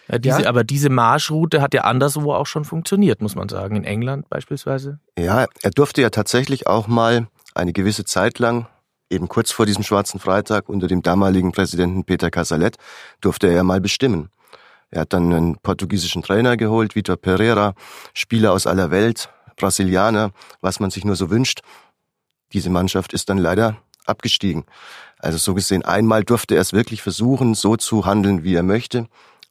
ja, 0.10 0.20
diese, 0.20 0.44
ja. 0.44 0.50
Aber 0.50 0.64
diese 0.64 0.90
Marschroute 0.90 1.62
hat 1.62 1.74
ja 1.74 1.82
anderswo 1.82 2.34
auch 2.34 2.48
schon 2.48 2.64
funktioniert, 2.64 3.22
muss 3.22 3.36
man 3.36 3.50
sagen. 3.50 3.76
In 3.76 3.84
England 3.84 4.30
beispielsweise. 4.30 5.00
Ja, 5.18 5.48
er 5.62 5.72
durfte 5.72 6.02
ja 6.02 6.10
tatsächlich 6.10 6.66
auch 6.66 6.88
mal 6.88 7.28
eine 7.56 7.74
gewisse 7.74 8.06
Zeit 8.06 8.40
lang, 8.40 8.68
eben 9.10 9.28
kurz 9.28 9.52
vor 9.52 9.66
diesem 9.66 9.84
Schwarzen 9.84 10.20
Freitag, 10.20 10.70
unter 10.70 10.88
dem 10.88 11.02
damaligen 11.02 11.52
Präsidenten 11.52 12.06
Peter 12.06 12.32
Casalet, 12.32 12.78
durfte 13.20 13.48
er 13.48 13.54
ja 13.54 13.64
mal 13.64 13.82
bestimmen. 13.82 14.30
Er 14.90 15.02
hat 15.02 15.12
dann 15.12 15.34
einen 15.34 15.58
portugiesischen 15.58 16.22
Trainer 16.22 16.56
geholt, 16.56 16.96
Vitor 16.96 17.18
Pereira, 17.18 17.74
Spieler 18.14 18.54
aus 18.54 18.66
aller 18.66 18.90
Welt, 18.92 19.30
Brasilianer, 19.58 20.32
was 20.62 20.80
man 20.80 20.90
sich 20.90 21.04
nur 21.04 21.16
so 21.16 21.30
wünscht. 21.30 21.62
Diese 22.54 22.70
Mannschaft 22.70 23.14
ist 23.14 23.30
dann 23.30 23.38
leider 23.38 23.78
abgestiegen. 24.06 24.64
Also 25.20 25.38
so 25.38 25.54
gesehen, 25.54 25.84
einmal 25.84 26.24
durfte 26.24 26.56
er 26.56 26.62
es 26.62 26.74
wirklich 26.74 27.02
versuchen, 27.02 27.56
so 27.56 27.76
zu 27.76 28.06
handeln, 28.06 28.44
wie 28.44 28.56
er 28.56 28.64
möchte. 28.64 29.08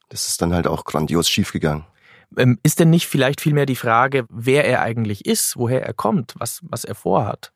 Das 0.09 0.27
ist 0.27 0.41
dann 0.41 0.53
halt 0.53 0.67
auch 0.67 0.85
grandios 0.85 1.29
schiefgegangen. 1.29 1.85
Ähm, 2.35 2.59
ist 2.63 2.79
denn 2.79 2.89
nicht 2.89 3.07
vielleicht 3.07 3.41
vielmehr 3.41 3.65
die 3.65 3.75
Frage, 3.75 4.25
wer 4.29 4.65
er 4.65 4.81
eigentlich 4.81 5.25
ist, 5.25 5.57
woher 5.57 5.85
er 5.85 5.93
kommt, 5.93 6.35
was, 6.37 6.59
was 6.63 6.83
er 6.83 6.95
vorhat? 6.95 7.51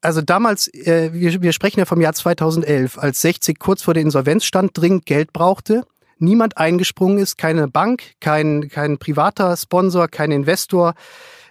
Also 0.00 0.20
damals, 0.20 0.72
äh, 0.74 1.12
wir, 1.12 1.40
wir 1.40 1.52
sprechen 1.52 1.80
ja 1.80 1.86
vom 1.86 2.00
Jahr 2.00 2.12
2011, 2.12 2.98
als 2.98 3.20
60 3.22 3.58
kurz 3.58 3.82
vor 3.82 3.94
der 3.94 4.02
Insolvenz 4.02 4.44
stand, 4.44 4.76
dringend 4.76 5.06
Geld 5.06 5.32
brauchte, 5.32 5.86
niemand 6.18 6.58
eingesprungen 6.58 7.18
ist, 7.18 7.36
keine 7.36 7.68
Bank, 7.68 8.14
kein, 8.20 8.68
kein 8.68 8.98
privater 8.98 9.56
Sponsor, 9.56 10.08
kein 10.08 10.32
Investor. 10.32 10.94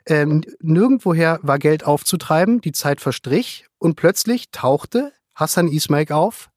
Ähm, 0.06 0.44
nirgendwoher 0.62 1.40
war 1.42 1.60
Geld 1.60 1.86
aufzutreiben, 1.86 2.62
die 2.62 2.74
Zeit 2.74 3.02
verstrich 3.02 3.66
und 3.78 3.96
plötzlich 3.96 4.52
tauchte 4.52 5.12
Hassan 5.36 5.68
Ismail 5.68 6.12
auf, 6.12 6.50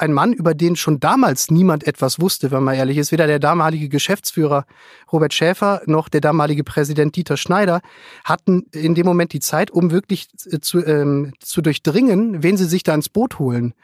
ein 0.00 0.12
Mann, 0.12 0.32
über 0.32 0.54
den 0.54 0.76
schon 0.76 0.98
damals 0.98 1.50
niemand 1.50 1.86
etwas 1.86 2.20
wusste, 2.20 2.50
wenn 2.50 2.62
man 2.62 2.74
ehrlich 2.74 2.96
ist. 2.96 3.12
Weder 3.12 3.26
der 3.26 3.38
damalige 3.38 3.88
Geschäftsführer 3.88 4.64
Robert 5.12 5.34
Schäfer 5.34 5.82
noch 5.86 6.08
der 6.08 6.22
damalige 6.22 6.64
Präsident 6.64 7.16
Dieter 7.16 7.36
Schneider 7.36 7.80
hatten 8.24 8.66
in 8.72 8.94
dem 8.94 9.06
Moment 9.06 9.32
die 9.32 9.40
Zeit, 9.40 9.70
um 9.70 9.90
wirklich 9.90 10.28
zu, 10.38 10.84
ähm, 10.84 11.34
zu 11.38 11.60
durchdringen, 11.60 12.42
wen 12.42 12.56
sie 12.56 12.64
sich 12.64 12.82
da 12.82 12.94
ins 12.94 13.10
Boot 13.10 13.38
holen. 13.38 13.74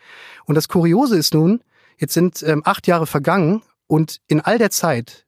Und 0.47 0.55
das 0.55 0.69
Kuriose 0.69 1.17
ist 1.17 1.35
nun, 1.35 1.61
Jetzt 1.99 2.15
sind 2.15 2.43
ähm, 2.43 2.63
acht 2.65 2.87
Jahre 2.87 3.07
vergangen 3.07 3.63
und 3.87 4.21
in 4.27 4.41
all 4.41 4.59
der 4.59 4.71
Zeit, 4.71 5.27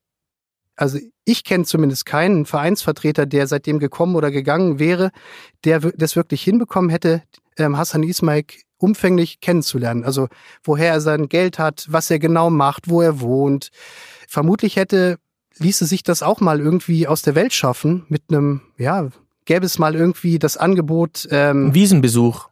also 0.76 0.98
ich 1.24 1.44
kenne 1.44 1.64
zumindest 1.64 2.06
keinen 2.06 2.46
Vereinsvertreter, 2.46 3.26
der 3.26 3.46
seitdem 3.46 3.78
gekommen 3.78 4.16
oder 4.16 4.30
gegangen 4.30 4.78
wäre, 4.78 5.10
der 5.64 5.80
das 5.80 6.16
wirklich 6.16 6.42
hinbekommen 6.42 6.90
hätte, 6.90 7.22
ähm, 7.56 7.76
Hassan 7.76 8.02
Ismail 8.02 8.44
umfänglich 8.78 9.40
kennenzulernen. 9.40 10.04
Also 10.04 10.28
woher 10.62 10.92
er 10.92 11.00
sein 11.00 11.28
Geld 11.28 11.58
hat, 11.58 11.86
was 11.88 12.10
er 12.10 12.18
genau 12.18 12.48
macht, 12.48 12.88
wo 12.88 13.02
er 13.02 13.20
wohnt. 13.20 13.70
Vermutlich 14.28 14.76
hätte, 14.76 15.18
ließe 15.58 15.84
sich 15.84 16.02
das 16.02 16.22
auch 16.22 16.40
mal 16.40 16.60
irgendwie 16.60 17.08
aus 17.08 17.22
der 17.22 17.34
Welt 17.34 17.52
schaffen 17.52 18.04
mit 18.08 18.22
einem, 18.28 18.62
ja, 18.76 19.08
gäbe 19.44 19.66
es 19.66 19.78
mal 19.78 19.94
irgendwie 19.96 20.38
das 20.38 20.56
Angebot. 20.56 21.26
Ähm, 21.30 21.74
Wiesenbesuch. 21.74 22.47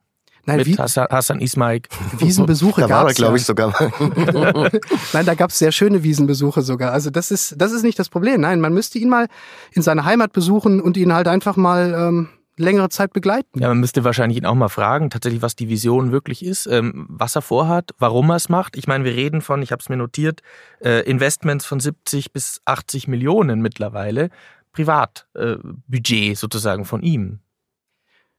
Nein, 0.46 0.58
mit 0.58 0.66
wie, 0.66 0.76
Hassan, 0.76 1.08
Hassan 1.10 1.40
Ismail. 1.40 1.82
Wiesenbesuche 2.18 2.80
da 2.82 2.88
war 2.88 3.08
er, 3.08 3.14
glaube 3.14 3.36
ich, 3.36 3.44
sogar 3.44 3.68
mal. 3.70 3.92
Nein, 5.12 5.26
da 5.26 5.34
gab 5.34 5.50
es 5.50 5.58
sehr 5.58 5.72
schöne 5.72 6.02
Wiesenbesuche 6.02 6.62
sogar. 6.62 6.92
Also 6.92 7.10
das 7.10 7.30
ist, 7.30 7.56
das 7.58 7.72
ist 7.72 7.82
nicht 7.82 7.98
das 7.98 8.08
Problem. 8.08 8.40
Nein, 8.40 8.60
man 8.60 8.72
müsste 8.72 8.98
ihn 8.98 9.08
mal 9.08 9.26
in 9.72 9.82
seiner 9.82 10.04
Heimat 10.04 10.32
besuchen 10.32 10.80
und 10.80 10.96
ihn 10.96 11.12
halt 11.12 11.26
einfach 11.26 11.56
mal 11.56 11.94
ähm, 11.98 12.28
längere 12.56 12.88
Zeit 12.88 13.12
begleiten. 13.12 13.60
Ja, 13.60 13.68
man 13.68 13.80
müsste 13.80 14.04
wahrscheinlich 14.04 14.38
ihn 14.38 14.46
auch 14.46 14.54
mal 14.54 14.68
fragen, 14.68 15.10
tatsächlich, 15.10 15.42
was 15.42 15.56
die 15.56 15.68
Vision 15.68 16.12
wirklich 16.12 16.44
ist, 16.44 16.66
ähm, 16.66 17.06
was 17.08 17.36
er 17.36 17.42
vorhat, 17.42 17.90
warum 17.98 18.30
er 18.30 18.36
es 18.36 18.48
macht. 18.48 18.76
Ich 18.76 18.86
meine, 18.86 19.04
wir 19.04 19.14
reden 19.14 19.40
von, 19.40 19.62
ich 19.62 19.72
habe 19.72 19.80
es 19.80 19.88
mir 19.88 19.96
notiert, 19.96 20.42
äh, 20.80 21.00
Investments 21.02 21.66
von 21.66 21.80
70 21.80 22.32
bis 22.32 22.60
80 22.64 23.08
Millionen 23.08 23.60
mittlerweile. 23.60 24.30
Privatbudget 24.72 26.12
äh, 26.12 26.34
sozusagen 26.34 26.84
von 26.84 27.02
ihm. 27.02 27.40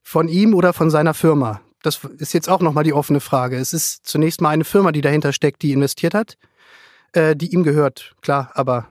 Von 0.02 0.28
ihm 0.28 0.54
oder 0.54 0.72
von 0.72 0.90
seiner 0.90 1.12
Firma? 1.12 1.60
Das 1.88 2.04
ist 2.18 2.34
jetzt 2.34 2.48
auch 2.48 2.60
nochmal 2.60 2.84
die 2.84 2.92
offene 2.92 3.20
Frage. 3.20 3.56
Es 3.56 3.72
ist 3.72 4.06
zunächst 4.06 4.40
mal 4.40 4.50
eine 4.50 4.64
Firma, 4.64 4.92
die 4.92 5.00
dahinter 5.00 5.32
steckt, 5.32 5.62
die 5.62 5.72
investiert 5.72 6.14
hat, 6.14 6.36
äh, 7.12 7.34
die 7.34 7.52
ihm 7.52 7.64
gehört, 7.64 8.14
klar, 8.20 8.50
aber 8.54 8.88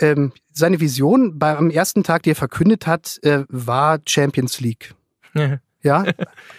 ähm, 0.00 0.32
seine 0.52 0.80
Vision 0.80 1.36
am 1.40 1.70
ersten 1.70 2.02
Tag, 2.04 2.22
die 2.22 2.30
er 2.30 2.36
verkündet 2.36 2.86
hat, 2.86 3.18
äh, 3.22 3.44
war 3.48 3.98
Champions 4.06 4.60
League. 4.60 4.94
ja, 5.82 6.04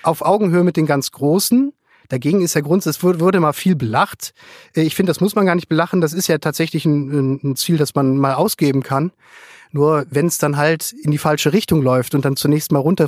auf 0.03 0.21
Augenhöhe 0.21 0.63
mit 0.63 0.77
den 0.77 0.85
ganz 0.85 1.11
Großen. 1.11 1.73
Dagegen 2.09 2.41
ist 2.41 2.55
der 2.55 2.63
Grund, 2.63 2.85
es 2.85 3.03
wurde, 3.03 3.19
wurde 3.19 3.39
mal 3.39 3.53
viel 3.53 3.75
belacht. 3.75 4.33
Äh, 4.75 4.81
ich 4.81 4.95
finde, 4.95 5.09
das 5.09 5.21
muss 5.21 5.35
man 5.35 5.45
gar 5.45 5.55
nicht 5.55 5.69
belachen. 5.69 6.01
Das 6.01 6.13
ist 6.13 6.27
ja 6.27 6.37
tatsächlich 6.37 6.85
ein, 6.85 7.39
ein 7.43 7.55
Ziel, 7.55 7.77
das 7.77 7.95
man 7.95 8.17
mal 8.17 8.33
ausgeben 8.33 8.83
kann. 8.83 9.11
Nur 9.71 10.05
wenn 10.09 10.25
es 10.25 10.39
dann 10.39 10.57
halt 10.57 10.91
in 10.93 11.11
die 11.11 11.17
falsche 11.19 11.53
Richtung 11.53 11.81
läuft 11.83 12.15
und 12.15 12.25
dann 12.25 12.35
zunächst 12.35 12.71
mal 12.71 12.79
runter, 12.79 13.07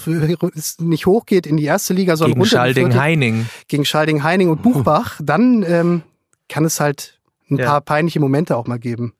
nicht 0.79 1.05
hochgeht 1.05 1.47
in 1.47 1.57
die 1.57 1.65
erste 1.65 1.93
Liga, 1.93 2.15
sondern 2.15 2.33
gegen 2.33 2.41
runter. 2.41 2.57
Schalding-Heining. 2.57 3.47
Gegen 3.67 3.85
Schalding-Heining 3.85 4.49
und 4.49 4.61
Buchbach, 4.61 5.19
dann 5.23 5.63
ähm, 5.67 6.03
kann 6.49 6.63
es 6.65 6.79
halt 6.79 7.19
ein 7.49 7.57
Ja. 7.57 7.65
paar 7.65 7.81
peinliche 7.81 8.19
Momente 8.19 8.55
auch 8.55 8.67
mal 8.67 8.77
geben. 8.79 9.13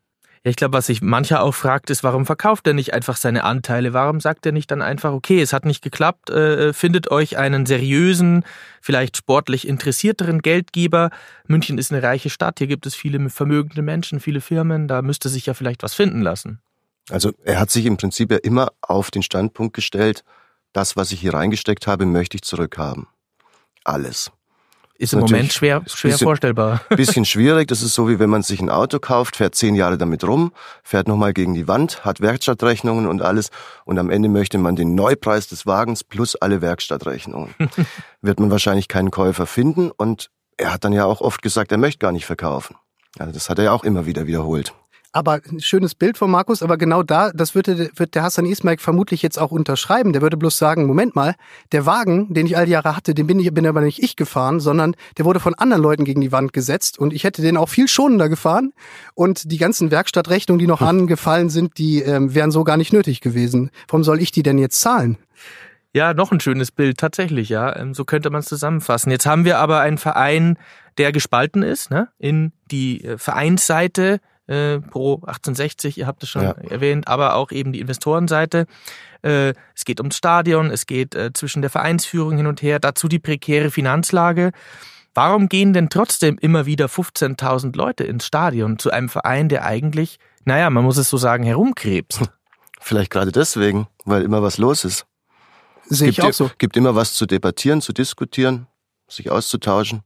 Ja, 0.43 0.49
ich 0.49 0.55
glaube, 0.55 0.73
was 0.77 0.87
sich 0.87 1.01
mancher 1.03 1.43
auch 1.43 1.53
fragt, 1.53 1.89
ist, 1.91 2.03
warum 2.03 2.25
verkauft 2.25 2.65
er 2.65 2.73
nicht 2.73 2.93
einfach 2.93 3.15
seine 3.15 3.43
Anteile? 3.43 3.93
Warum 3.93 4.19
sagt 4.19 4.45
er 4.45 4.51
nicht 4.51 4.71
dann 4.71 4.81
einfach, 4.81 5.11
okay, 5.13 5.39
es 5.39 5.53
hat 5.53 5.65
nicht 5.65 5.83
geklappt, 5.83 6.31
äh, 6.31 6.73
findet 6.73 7.11
euch 7.11 7.37
einen 7.37 7.65
seriösen, 7.67 8.43
vielleicht 8.81 9.17
sportlich 9.17 9.67
interessierteren 9.67 10.41
Geldgeber. 10.41 11.11
München 11.47 11.77
ist 11.77 11.91
eine 11.91 12.01
reiche 12.01 12.29
Stadt, 12.31 12.57
hier 12.57 12.67
gibt 12.67 12.85
es 12.87 12.95
viele 12.95 13.29
vermögende 13.29 13.81
Menschen, 13.83 14.19
viele 14.19 14.41
Firmen, 14.41 14.87
da 14.87 15.01
müsste 15.03 15.29
sich 15.29 15.45
ja 15.45 15.53
vielleicht 15.53 15.83
was 15.83 15.93
finden 15.93 16.21
lassen. 16.21 16.59
Also 17.11 17.31
er 17.43 17.59
hat 17.59 17.69
sich 17.71 17.85
im 17.85 17.97
Prinzip 17.97 18.31
ja 18.31 18.37
immer 18.37 18.69
auf 18.81 19.11
den 19.11 19.23
Standpunkt 19.23 19.75
gestellt, 19.75 20.23
das, 20.73 20.95
was 20.95 21.11
ich 21.11 21.19
hier 21.19 21.33
reingesteckt 21.33 21.87
habe, 21.87 22.05
möchte 22.05 22.35
ich 22.37 22.43
zurückhaben. 22.43 23.07
Alles. 23.83 24.31
Ist 24.97 25.13
im 25.13 25.21
Natürlich 25.21 25.31
Moment 25.39 25.53
schwer, 25.53 25.81
schwer 25.87 26.11
bisschen- 26.11 26.25
vorstellbar. 26.25 26.81
Bisschen 26.89 27.25
schwierig, 27.25 27.67
das 27.67 27.81
ist 27.81 27.95
so, 27.95 28.07
wie 28.07 28.19
wenn 28.19 28.29
man 28.29 28.43
sich 28.43 28.61
ein 28.61 28.69
Auto 28.69 28.99
kauft, 28.99 29.35
fährt 29.35 29.55
zehn 29.55 29.73
Jahre 29.73 29.97
damit 29.97 30.23
rum, 30.23 30.51
fährt 30.83 31.07
nochmal 31.07 31.33
gegen 31.33 31.55
die 31.55 31.67
Wand, 31.67 32.05
hat 32.05 32.21
Werkstattrechnungen 32.21 33.07
und 33.07 33.23
alles 33.23 33.49
und 33.83 33.97
am 33.97 34.11
Ende 34.11 34.29
möchte 34.29 34.59
man 34.59 34.75
den 34.75 34.93
Neupreis 34.93 35.47
des 35.47 35.65
Wagens 35.65 36.03
plus 36.03 36.35
alle 36.35 36.61
Werkstattrechnungen. 36.61 37.55
Wird 38.21 38.39
man 38.39 38.51
wahrscheinlich 38.51 38.87
keinen 38.87 39.09
Käufer 39.09 39.47
finden 39.47 39.89
und 39.89 40.29
er 40.57 40.71
hat 40.71 40.83
dann 40.83 40.93
ja 40.93 41.05
auch 41.05 41.21
oft 41.21 41.41
gesagt, 41.41 41.71
er 41.71 41.79
möchte 41.79 41.97
gar 41.97 42.11
nicht 42.11 42.27
verkaufen. 42.27 42.75
Also 43.17 43.33
das 43.33 43.49
hat 43.49 43.57
er 43.57 43.65
ja 43.65 43.71
auch 43.71 43.83
immer 43.83 44.05
wieder 44.05 44.27
wiederholt. 44.27 44.71
Aber 45.13 45.41
ein 45.51 45.59
schönes 45.59 45.93
Bild 45.93 46.17
von 46.17 46.31
Markus, 46.31 46.63
aber 46.63 46.77
genau 46.77 47.03
da, 47.03 47.31
das 47.31 47.53
würde, 47.53 47.91
wird 47.95 48.15
der 48.15 48.23
Hassan 48.23 48.45
Ismail 48.45 48.77
vermutlich 48.77 49.21
jetzt 49.21 49.37
auch 49.37 49.51
unterschreiben. 49.51 50.13
Der 50.13 50.21
würde 50.21 50.37
bloß 50.37 50.57
sagen, 50.57 50.85
Moment 50.85 51.15
mal, 51.15 51.35
der 51.73 51.85
Wagen, 51.85 52.33
den 52.33 52.45
ich 52.45 52.55
all 52.55 52.65
die 52.65 52.71
Jahre 52.71 52.95
hatte, 52.95 53.13
den 53.13 53.27
bin, 53.27 53.37
ich, 53.39 53.53
bin 53.53 53.67
aber 53.67 53.81
nicht 53.81 54.01
ich 54.01 54.15
gefahren, 54.15 54.61
sondern 54.61 54.95
der 55.17 55.25
wurde 55.25 55.41
von 55.41 55.53
anderen 55.53 55.83
Leuten 55.83 56.05
gegen 56.05 56.21
die 56.21 56.31
Wand 56.31 56.53
gesetzt 56.53 56.97
und 56.97 57.11
ich 57.11 57.25
hätte 57.25 57.41
den 57.41 57.57
auch 57.57 57.67
viel 57.67 57.89
schonender 57.89 58.29
gefahren 58.29 58.71
und 59.13 59.51
die 59.51 59.57
ganzen 59.57 59.91
Werkstattrechnungen, 59.91 60.59
die 60.59 60.67
noch 60.67 60.81
angefallen 60.81 61.49
sind, 61.49 61.77
die 61.77 62.01
ähm, 62.01 62.33
wären 62.33 62.51
so 62.51 62.63
gar 62.63 62.77
nicht 62.77 62.93
nötig 62.93 63.19
gewesen. 63.19 63.69
Warum 63.89 64.05
soll 64.05 64.21
ich 64.21 64.31
die 64.31 64.43
denn 64.43 64.57
jetzt 64.57 64.79
zahlen? 64.79 65.17
Ja, 65.93 66.13
noch 66.13 66.31
ein 66.31 66.39
schönes 66.39 66.71
Bild, 66.71 66.97
tatsächlich, 66.97 67.49
ja. 67.49 67.75
Ähm, 67.75 67.93
So 67.93 68.05
könnte 68.05 68.29
man 68.29 68.39
es 68.39 68.45
zusammenfassen. 68.45 69.11
Jetzt 69.11 69.25
haben 69.25 69.43
wir 69.43 69.57
aber 69.57 69.81
einen 69.81 69.97
Verein, 69.97 70.57
der 70.97 71.11
gespalten 71.11 71.63
ist, 71.63 71.91
ne? 71.91 72.07
in 72.17 72.53
die 72.71 73.03
äh, 73.03 73.17
Vereinsseite 73.17 74.21
äh, 74.51 74.79
pro 74.79 75.15
1860, 75.15 75.97
ihr 75.97 76.07
habt 76.07 76.23
es 76.23 76.29
schon 76.29 76.43
Ja. 76.43 76.51
erwähnt, 76.69 77.07
aber 77.07 77.35
auch 77.35 77.51
eben 77.51 77.71
die 77.71 77.79
Investorenseite. 77.79 78.65
Äh, 79.23 79.53
es 79.75 79.85
geht 79.85 79.99
ums 79.99 80.17
Stadion, 80.17 80.71
es 80.71 80.85
geht 80.85 81.15
äh, 81.15 81.31
zwischen 81.33 81.61
der 81.61 81.69
Vereinsführung 81.71 82.37
hin 82.37 82.47
und 82.47 82.61
her, 82.61 82.79
dazu 82.79 83.07
die 83.07 83.19
prekäre 83.19 83.71
Finanzlage. 83.71 84.51
Warum 85.13 85.49
gehen 85.49 85.73
denn 85.73 85.89
trotzdem 85.89 86.37
immer 86.39 86.65
wieder 86.65 86.85
15.000 86.85 87.75
Leute 87.75 88.03
ins 88.03 88.25
Stadion 88.25 88.79
zu 88.79 88.91
einem 88.91 89.09
Verein, 89.09 89.49
der 89.49 89.65
eigentlich, 89.65 90.17
naja, 90.45 90.69
man 90.69 90.83
muss 90.83 90.97
es 90.97 91.09
so 91.09 91.17
sagen, 91.17 91.43
herumkrebst? 91.43 92.21
Vielleicht 92.79 93.11
gerade 93.11 93.31
deswegen, 93.31 93.87
weil 94.05 94.23
immer 94.23 94.41
was 94.41 94.57
los 94.57 94.85
ist. 94.85 95.05
Sehe 95.85 96.09
ich 96.09 96.15
gibt, 96.15 96.27
auch 96.27 96.33
so. 96.33 96.49
gibt 96.57 96.77
immer 96.77 96.95
was 96.95 97.13
zu 97.13 97.25
debattieren, 97.25 97.81
zu 97.81 97.93
diskutieren, 97.93 98.67
sich 99.07 99.29
auszutauschen. 99.29 100.01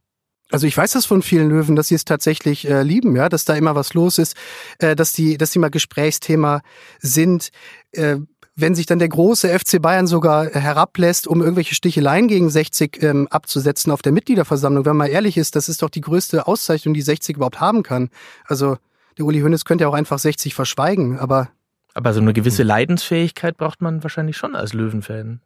Also 0.50 0.66
ich 0.66 0.76
weiß 0.76 0.92
das 0.92 1.06
von 1.06 1.22
vielen 1.22 1.48
Löwen, 1.48 1.74
dass 1.74 1.88
sie 1.88 1.96
es 1.96 2.04
tatsächlich 2.04 2.68
äh, 2.68 2.82
lieben, 2.82 3.16
ja, 3.16 3.28
dass 3.28 3.44
da 3.44 3.54
immer 3.54 3.74
was 3.74 3.94
los 3.94 4.18
ist, 4.18 4.36
äh, 4.78 4.94
dass 4.94 5.12
die, 5.12 5.36
dass 5.38 5.50
die 5.50 5.58
mal 5.58 5.70
Gesprächsthema 5.70 6.60
sind. 7.00 7.50
Äh, 7.92 8.18
wenn 8.58 8.74
sich 8.74 8.86
dann 8.86 8.98
der 8.98 9.10
große 9.10 9.48
FC 9.58 9.82
Bayern 9.82 10.06
sogar 10.06 10.46
äh, 10.46 10.58
herablässt, 10.58 11.26
um 11.26 11.42
irgendwelche 11.42 11.74
Sticheleien 11.74 12.26
gegen 12.26 12.48
60 12.48 13.02
ähm, 13.02 13.28
abzusetzen 13.28 13.92
auf 13.92 14.00
der 14.00 14.12
Mitgliederversammlung, 14.12 14.86
wenn 14.86 14.96
man 14.96 15.08
mal 15.08 15.12
ehrlich 15.12 15.36
ist, 15.36 15.56
das 15.56 15.68
ist 15.68 15.82
doch 15.82 15.90
die 15.90 16.00
größte 16.00 16.46
Auszeichnung, 16.46 16.94
die 16.94 17.02
60 17.02 17.36
überhaupt 17.36 17.60
haben 17.60 17.82
kann. 17.82 18.08
Also 18.46 18.78
der 19.18 19.26
Uli 19.26 19.40
Hoeneß 19.40 19.64
könnte 19.66 19.82
ja 19.82 19.88
auch 19.88 19.94
einfach 19.94 20.18
60 20.18 20.54
verschweigen, 20.54 21.18
aber 21.18 21.50
Aber 21.92 22.14
so 22.14 22.20
eine 22.20 22.32
gewisse 22.32 22.62
Leidensfähigkeit 22.62 23.58
braucht 23.58 23.82
man 23.82 24.02
wahrscheinlich 24.02 24.36
schon 24.38 24.54
als 24.54 24.72
Löwenfan, 24.72 25.40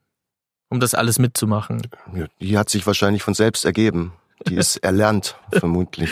um 0.69 0.79
das 0.79 0.95
alles 0.95 1.19
mitzumachen. 1.19 1.83
Ja, 2.15 2.27
Die 2.41 2.57
hat 2.59 2.69
sich 2.69 2.87
wahrscheinlich 2.87 3.25
von 3.25 3.35
selbst 3.35 3.65
ergeben. 3.65 4.13
Die 4.47 4.57
ist 4.57 4.77
erlernt, 4.79 5.37
vermutlich. 5.53 6.11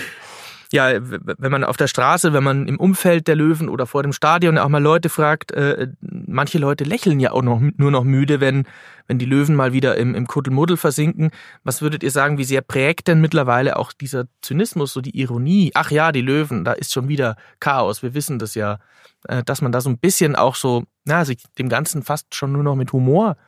Ja, 0.71 0.91
wenn 1.01 1.51
man 1.51 1.65
auf 1.65 1.79
der 1.79 1.87
Straße, 1.87 2.35
wenn 2.35 2.45
man 2.45 2.69
im 2.69 2.79
Umfeld 2.79 3.27
der 3.27 3.37
Löwen 3.37 3.71
oder 3.71 3.87
vor 3.87 4.03
dem 4.03 4.13
Stadion 4.13 4.59
auch 4.59 4.69
mal 4.69 4.83
Leute 4.83 5.09
fragt, 5.09 5.51
äh, 5.53 5.89
manche 6.03 6.59
Leute 6.59 6.85
lächeln 6.85 7.21
ja 7.21 7.33
auch 7.33 7.41
noch, 7.41 7.59
nur 7.59 7.91
noch 7.91 8.05
müde, 8.05 8.41
wenn, 8.41 8.67
wenn 9.07 9.19
die 9.19 9.25
Löwen 9.25 9.57
mal 9.57 9.73
wieder 9.73 9.97
im, 9.97 10.15
im 10.15 10.27
Kuddelmuddel 10.27 10.77
versinken. 10.77 11.31
Was 11.65 11.81
würdet 11.81 12.03
ihr 12.03 12.11
sagen, 12.11 12.37
wie 12.37 12.45
sehr 12.45 12.61
prägt 12.61 13.09
denn 13.09 13.23
mittlerweile 13.23 13.79
auch 13.79 13.95
dieser 13.95 14.27
Zynismus, 14.43 14.93
so 14.93 15.01
die 15.01 15.19
Ironie? 15.19 15.71
Ach 15.73 15.91
ja, 15.91 16.13
die 16.13 16.21
Löwen, 16.21 16.65
da 16.65 16.73
ist 16.73 16.93
schon 16.93 17.09
wieder 17.09 17.37
Chaos, 17.61 18.03
wir 18.03 18.13
wissen 18.13 18.39
das 18.39 18.55
ja. 18.55 18.79
Äh, 19.27 19.43
dass 19.45 19.63
man 19.63 19.73
da 19.73 19.81
so 19.81 19.89
ein 19.89 19.99
bisschen 19.99 20.37
auch 20.37 20.55
so, 20.55 20.85
na, 21.07 21.25
sich 21.25 21.43
dem 21.59 21.71
Ganzen 21.71 22.03
fast 22.03 22.35
schon 22.35 22.53
nur 22.53 22.63
noch 22.63 22.77
mit 22.77 22.93
Humor 22.93 23.39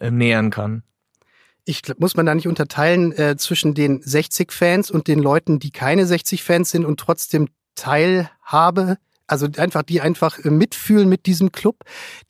äh, 0.00 0.10
nähern 0.10 0.50
kann. 0.50 0.82
Ich 1.64 1.82
glaub, 1.82 2.00
muss 2.00 2.16
man 2.16 2.26
da 2.26 2.34
nicht 2.34 2.48
unterteilen 2.48 3.12
äh, 3.12 3.36
zwischen 3.36 3.74
den 3.74 4.02
60-Fans 4.02 4.90
und 4.90 5.08
den 5.08 5.18
Leuten, 5.18 5.58
die 5.58 5.70
keine 5.70 6.04
60-Fans 6.04 6.70
sind 6.70 6.84
und 6.84 7.00
trotzdem 7.00 7.48
Teilhabe, 7.74 8.98
also 9.26 9.46
einfach 9.56 9.82
die 9.82 10.00
einfach 10.00 10.38
äh, 10.38 10.50
mitfühlen 10.50 11.08
mit 11.08 11.26
diesem 11.26 11.52
Club, 11.52 11.76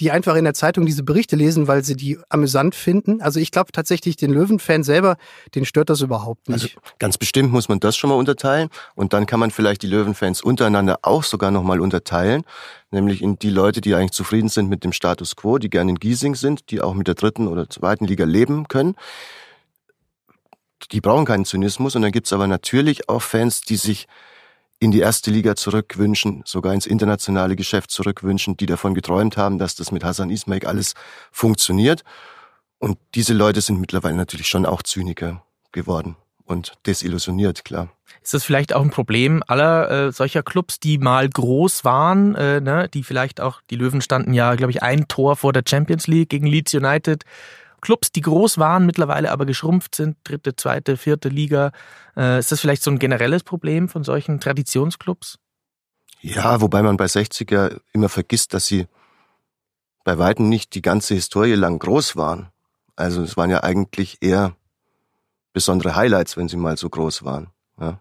die 0.00 0.10
einfach 0.10 0.36
in 0.36 0.44
der 0.44 0.54
Zeitung 0.54 0.86
diese 0.86 1.02
Berichte 1.02 1.36
lesen, 1.36 1.66
weil 1.66 1.82
sie 1.84 1.96
die 1.96 2.18
amüsant 2.28 2.74
finden. 2.74 3.20
Also 3.20 3.40
ich 3.40 3.50
glaube 3.50 3.72
tatsächlich, 3.72 4.16
den 4.16 4.32
Löwen-Fan 4.32 4.82
selber, 4.82 5.16
den 5.54 5.64
stört 5.64 5.90
das 5.90 6.00
überhaupt 6.00 6.48
nicht. 6.48 6.62
Also 6.62 6.68
ganz 6.98 7.18
bestimmt 7.18 7.52
muss 7.52 7.68
man 7.68 7.80
das 7.80 7.96
schon 7.96 8.10
mal 8.10 8.16
unterteilen. 8.16 8.68
Und 8.94 9.12
dann 9.12 9.26
kann 9.26 9.40
man 9.40 9.50
vielleicht 9.50 9.82
die 9.82 9.88
Löwenfans 9.88 10.40
untereinander 10.42 11.00
auch 11.02 11.24
sogar 11.24 11.50
nochmal 11.50 11.80
unterteilen. 11.80 12.44
Nämlich 12.90 13.22
in 13.22 13.38
die 13.38 13.50
Leute, 13.50 13.80
die 13.80 13.94
eigentlich 13.94 14.12
zufrieden 14.12 14.48
sind 14.48 14.68
mit 14.68 14.84
dem 14.84 14.92
Status 14.92 15.34
quo, 15.34 15.58
die 15.58 15.70
gerne 15.70 15.90
in 15.90 15.98
Giesing 15.98 16.36
sind, 16.36 16.70
die 16.70 16.80
auch 16.80 16.94
mit 16.94 17.08
der 17.08 17.14
dritten 17.16 17.48
oder 17.48 17.68
zweiten 17.68 18.06
Liga 18.06 18.24
leben 18.24 18.68
können. 18.68 18.94
Die 20.92 21.00
brauchen 21.00 21.24
keinen 21.24 21.44
Zynismus. 21.44 21.96
Und 21.96 22.02
dann 22.02 22.12
gibt's 22.12 22.32
aber 22.32 22.46
natürlich 22.46 23.08
auch 23.08 23.22
Fans, 23.22 23.62
die 23.62 23.76
sich 23.76 24.06
in 24.80 24.90
die 24.90 25.00
erste 25.00 25.30
Liga 25.30 25.56
zurückwünschen, 25.56 26.42
sogar 26.44 26.74
ins 26.74 26.86
internationale 26.86 27.56
Geschäft 27.56 27.90
zurückwünschen, 27.90 28.56
die 28.56 28.66
davon 28.66 28.94
geträumt 28.94 29.36
haben, 29.36 29.58
dass 29.58 29.74
das 29.74 29.92
mit 29.92 30.04
Hassan 30.04 30.30
Ismail 30.30 30.66
alles 30.66 30.94
funktioniert. 31.32 32.02
Und 32.78 32.98
diese 33.14 33.32
Leute 33.32 33.60
sind 33.60 33.80
mittlerweile 33.80 34.16
natürlich 34.16 34.48
schon 34.48 34.66
auch 34.66 34.82
Zyniker 34.82 35.42
geworden 35.72 36.16
und 36.44 36.74
desillusioniert, 36.86 37.64
klar. 37.64 37.88
Ist 38.22 38.34
das 38.34 38.44
vielleicht 38.44 38.74
auch 38.74 38.82
ein 38.82 38.90
Problem 38.90 39.42
aller 39.46 39.90
äh, 39.90 40.12
solcher 40.12 40.42
Clubs, 40.42 40.78
die 40.78 40.98
mal 40.98 41.28
groß 41.28 41.84
waren, 41.84 42.34
äh, 42.34 42.60
ne, 42.60 42.88
die 42.92 43.02
vielleicht 43.02 43.40
auch, 43.40 43.60
die 43.70 43.76
Löwen 43.76 44.00
standen 44.00 44.34
ja, 44.34 44.54
glaube 44.54 44.70
ich, 44.70 44.82
ein 44.82 45.08
Tor 45.08 45.36
vor 45.36 45.52
der 45.52 45.62
Champions 45.66 46.06
League 46.06 46.28
gegen 46.28 46.46
Leeds 46.46 46.74
United. 46.74 47.24
Clubs, 47.84 48.10
die 48.10 48.22
groß 48.22 48.58
waren, 48.58 48.86
mittlerweile 48.86 49.30
aber 49.30 49.44
geschrumpft 49.46 49.94
sind, 49.94 50.16
dritte, 50.24 50.56
zweite, 50.56 50.96
vierte 50.96 51.28
Liga. 51.28 51.70
Äh, 52.16 52.38
ist 52.38 52.50
das 52.50 52.60
vielleicht 52.60 52.82
so 52.82 52.90
ein 52.90 52.98
generelles 52.98 53.44
Problem 53.44 53.88
von 53.88 54.02
solchen 54.02 54.40
Traditionsclubs? 54.40 55.38
Ja, 56.20 56.62
wobei 56.62 56.82
man 56.82 56.96
bei 56.96 57.04
60er 57.04 57.78
immer 57.92 58.08
vergisst, 58.08 58.54
dass 58.54 58.66
sie 58.66 58.86
bei 60.02 60.18
weitem 60.18 60.48
nicht 60.48 60.74
die 60.74 60.82
ganze 60.82 61.14
Historie 61.14 61.54
lang 61.54 61.78
groß 61.78 62.16
waren. 62.16 62.48
Also 62.96 63.22
es 63.22 63.36
waren 63.36 63.50
ja 63.50 63.62
eigentlich 63.62 64.18
eher 64.22 64.56
besondere 65.52 65.94
Highlights, 65.94 66.38
wenn 66.38 66.48
sie 66.48 66.56
mal 66.56 66.78
so 66.78 66.88
groß 66.88 67.24
waren. 67.24 67.48
Ja. 67.78 68.00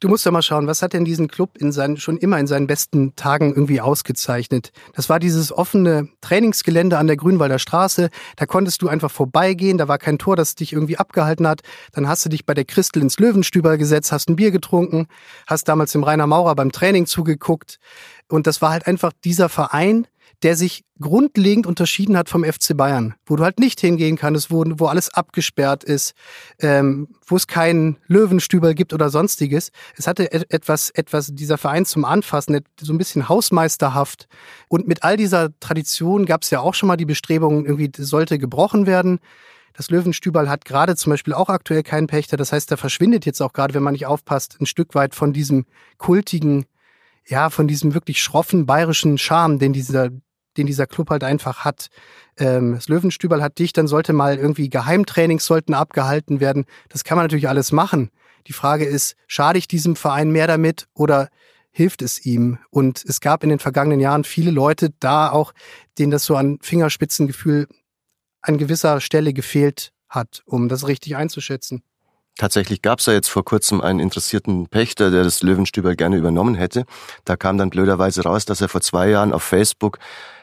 Du 0.00 0.08
musst 0.08 0.26
ja 0.26 0.30
mal 0.30 0.42
schauen, 0.42 0.66
was 0.66 0.82
hat 0.82 0.92
denn 0.92 1.04
diesen 1.04 1.28
Club 1.28 1.56
in 1.58 1.72
seinen, 1.72 1.96
schon 1.96 2.18
immer 2.18 2.38
in 2.38 2.46
seinen 2.46 2.66
besten 2.66 3.16
Tagen 3.16 3.54
irgendwie 3.54 3.80
ausgezeichnet? 3.80 4.72
Das 4.94 5.08
war 5.08 5.18
dieses 5.18 5.52
offene 5.52 6.08
Trainingsgelände 6.20 6.98
an 6.98 7.06
der 7.06 7.16
Grünwalder 7.16 7.58
Straße. 7.58 8.10
Da 8.36 8.46
konntest 8.46 8.82
du 8.82 8.88
einfach 8.88 9.10
vorbeigehen. 9.10 9.78
Da 9.78 9.88
war 9.88 9.98
kein 9.98 10.18
Tor, 10.18 10.36
das 10.36 10.54
dich 10.54 10.72
irgendwie 10.72 10.98
abgehalten 10.98 11.48
hat. 11.48 11.62
Dann 11.92 12.08
hast 12.08 12.24
du 12.24 12.28
dich 12.28 12.44
bei 12.44 12.52
der 12.52 12.66
Christel 12.66 13.02
ins 13.02 13.18
Löwenstüber 13.18 13.78
gesetzt, 13.78 14.12
hast 14.12 14.28
ein 14.28 14.36
Bier 14.36 14.50
getrunken, 14.50 15.06
hast 15.46 15.68
damals 15.68 15.92
dem 15.92 16.04
Rainer 16.04 16.26
Maurer 16.26 16.54
beim 16.54 16.72
Training 16.72 17.06
zugeguckt. 17.06 17.78
Und 18.28 18.46
das 18.46 18.60
war 18.60 18.70
halt 18.70 18.86
einfach 18.86 19.12
dieser 19.24 19.48
Verein, 19.48 20.06
der 20.42 20.56
sich 20.56 20.84
grundlegend 21.00 21.66
unterschieden 21.66 22.16
hat 22.16 22.28
vom 22.28 22.44
FC 22.44 22.76
Bayern, 22.76 23.14
wo 23.26 23.36
du 23.36 23.44
halt 23.44 23.58
nicht 23.58 23.80
hingehen 23.80 24.16
kannst, 24.16 24.50
wo, 24.50 24.64
wo 24.66 24.86
alles 24.86 25.12
abgesperrt 25.12 25.84
ist, 25.84 26.14
ähm, 26.60 27.08
wo 27.26 27.36
es 27.36 27.46
keinen 27.46 27.98
Löwenstüber 28.06 28.74
gibt 28.74 28.92
oder 28.92 29.10
sonstiges. 29.10 29.70
Es 29.96 30.06
hatte 30.06 30.32
et- 30.32 30.52
etwas, 30.52 30.90
etwas 30.90 31.28
dieser 31.34 31.58
Verein 31.58 31.86
zum 31.86 32.04
Anfassen, 32.04 32.60
so 32.80 32.92
ein 32.92 32.98
bisschen 32.98 33.28
hausmeisterhaft. 33.28 34.28
Und 34.68 34.86
mit 34.86 35.02
all 35.02 35.16
dieser 35.16 35.50
Tradition 35.60 36.26
gab 36.26 36.42
es 36.42 36.50
ja 36.50 36.60
auch 36.60 36.74
schon 36.74 36.86
mal 36.88 36.96
die 36.96 37.06
Bestrebungen, 37.06 37.64
irgendwie 37.64 37.90
sollte 38.02 38.38
gebrochen 38.38 38.86
werden. 38.86 39.18
Das 39.74 39.90
Löwenstüberl 39.90 40.48
hat 40.48 40.64
gerade 40.64 40.96
zum 40.96 41.10
Beispiel 41.10 41.34
auch 41.34 41.50
aktuell 41.50 41.82
keinen 41.82 42.06
Pächter. 42.06 42.38
Das 42.38 42.52
heißt, 42.52 42.70
da 42.72 42.76
verschwindet 42.78 43.26
jetzt 43.26 43.42
auch 43.42 43.52
gerade, 43.52 43.74
wenn 43.74 43.82
man 43.82 43.92
nicht 43.92 44.06
aufpasst, 44.06 44.56
ein 44.60 44.66
Stück 44.66 44.94
weit 44.94 45.14
von 45.14 45.34
diesem 45.34 45.66
kultigen, 45.98 46.64
ja, 47.28 47.50
von 47.50 47.68
diesem 47.68 47.92
wirklich 47.92 48.22
schroffen 48.22 48.64
bayerischen 48.64 49.18
Charme, 49.18 49.58
den 49.58 49.72
dieser 49.74 50.10
den 50.56 50.66
dieser 50.66 50.86
Club 50.86 51.10
halt 51.10 51.24
einfach 51.24 51.64
hat. 51.64 51.88
Ähm, 52.38 52.74
das 52.74 52.88
Löwenstüberl 52.88 53.42
hat 53.42 53.58
dich, 53.58 53.72
dann 53.72 53.86
sollte 53.86 54.12
mal 54.12 54.36
irgendwie 54.36 54.70
Geheimtrainings 54.70 55.44
sollten 55.44 55.74
abgehalten 55.74 56.40
werden. 56.40 56.64
Das 56.88 57.04
kann 57.04 57.16
man 57.16 57.24
natürlich 57.24 57.48
alles 57.48 57.72
machen. 57.72 58.10
Die 58.46 58.52
Frage 58.52 58.84
ist, 58.84 59.16
schade 59.26 59.58
ich 59.58 59.68
diesem 59.68 59.96
Verein 59.96 60.30
mehr 60.30 60.46
damit 60.46 60.86
oder 60.94 61.28
hilft 61.70 62.02
es 62.02 62.24
ihm? 62.24 62.58
Und 62.70 63.04
es 63.06 63.20
gab 63.20 63.42
in 63.42 63.50
den 63.50 63.58
vergangenen 63.58 64.00
Jahren 64.00 64.24
viele 64.24 64.50
Leute 64.50 64.90
da 65.00 65.30
auch, 65.30 65.52
denen 65.98 66.10
das 66.10 66.24
so 66.24 66.36
an 66.36 66.58
Fingerspitzengefühl 66.62 67.66
an 68.40 68.58
gewisser 68.58 69.00
Stelle 69.00 69.32
gefehlt 69.32 69.92
hat, 70.08 70.42
um 70.46 70.68
das 70.68 70.86
richtig 70.86 71.16
einzuschätzen. 71.16 71.82
Tatsächlich 72.38 72.82
gab 72.82 72.98
es 72.98 73.06
ja 73.06 73.14
jetzt 73.14 73.28
vor 73.28 73.44
kurzem 73.44 73.80
einen 73.80 73.98
interessierten 73.98 74.68
Pächter, 74.68 75.10
der 75.10 75.24
das 75.24 75.42
Löwenstüber 75.42 75.94
gerne 75.94 76.16
übernommen 76.16 76.54
hätte. 76.54 76.84
Da 77.24 77.36
kam 77.36 77.56
dann 77.56 77.70
blöderweise 77.70 78.22
raus, 78.22 78.44
dass 78.44 78.60
er 78.60 78.68
vor 78.68 78.82
zwei 78.82 79.08
Jahren 79.08 79.32
auf 79.32 79.42
Facebook 79.42 79.98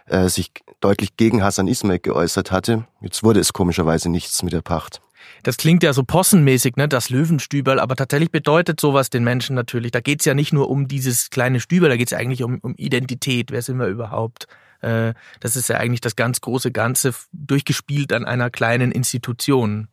äh, 0.05 0.27
sich 0.29 0.51
deutlich 0.79 1.17
gegen 1.17 1.43
Hassan 1.43 1.67
Ismail 1.67 1.99
geäußert 1.99 2.51
hatte. 2.51 2.85
Jetzt 3.01 3.23
wurde 3.23 3.39
es 3.39 3.53
komischerweise 3.53 4.09
nichts 4.09 4.43
mit 4.43 4.53
der 4.53 4.61
Pacht. 4.61 5.01
Das 5.43 5.57
klingt 5.57 5.83
ja 5.83 5.93
so 5.93 6.03
possenmäßig, 6.03 6.75
ne, 6.75 6.87
das 6.87 7.09
Löwenstüberl, 7.09 7.79
aber 7.79 7.95
tatsächlich 7.95 8.31
bedeutet 8.31 8.79
sowas 8.79 9.09
den 9.09 9.23
Menschen 9.23 9.55
natürlich. 9.55 9.91
Da 9.91 10.01
geht's 10.01 10.25
ja 10.25 10.33
nicht 10.33 10.53
nur 10.53 10.69
um 10.69 10.87
dieses 10.87 11.29
kleine 11.29 11.59
Stüberl, 11.59 11.89
da 11.89 11.97
geht's 11.97 12.11
ja 12.11 12.17
eigentlich 12.17 12.43
um, 12.43 12.59
um 12.59 12.75
Identität. 12.75 13.51
Wer 13.51 13.61
sind 13.61 13.77
wir 13.77 13.87
überhaupt? 13.87 14.47
Äh, 14.81 15.13
das 15.39 15.55
ist 15.55 15.69
ja 15.69 15.77
eigentlich 15.77 16.01
das 16.01 16.15
ganz 16.15 16.41
große 16.41 16.71
Ganze 16.71 17.13
durchgespielt 17.31 18.13
an 18.13 18.25
einer 18.25 18.49
kleinen 18.49 18.91
Institution. 18.91 19.87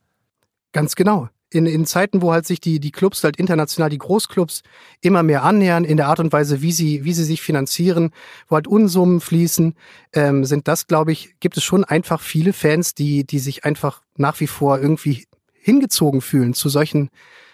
Ganz 0.73 0.95
genau 0.95 1.29
in, 1.53 1.67
in 1.67 1.85
Zeiten, 1.87 2.23
wo 2.23 2.33
halt 2.33 2.47
sich 2.47 2.61
die, 2.61 2.81
die 2.81 2.93
Clubs 2.93 3.25
halt 3.25 3.37
international, 3.37 3.91
die 3.91 3.99
Großclubs 3.99 4.63
immer 5.01 5.23
mehr 5.23 5.43
annähern 5.43 5.85
in 5.85 5.97
der 5.97 6.09
Art 6.09 6.21
und 6.21 6.33
Weise, 6.33 6.63
wie 6.63 6.73
sie, 6.73 7.05
wie 7.05 7.13
sie 7.13 7.25
sich 7.25 7.43
finanzieren, 7.43 8.13
wo 8.49 8.57
halt 8.57 8.69
Unsummen 8.69 9.21
fließen, 9.21 9.75
ähm, 10.13 10.45
sind 10.45 10.69
das, 10.69 10.87
glaube 10.87 11.13
ich, 11.13 11.35
gibt 11.41 11.57
es 11.57 11.65
schon 11.65 11.85
einfach 11.85 12.21
viele 12.21 12.53
Fans, 12.53 12.95
die, 12.95 13.25
die 13.25 13.39
sich 13.39 13.65
einfach 13.65 14.03
nach 14.17 14.39
wie 14.41 14.47
vor 14.47 14.79
irgendwie 14.79 15.27
hingezogen 15.53 16.21
fühlen 16.21 16.55
zu 16.55 16.69
solchen 16.69 17.11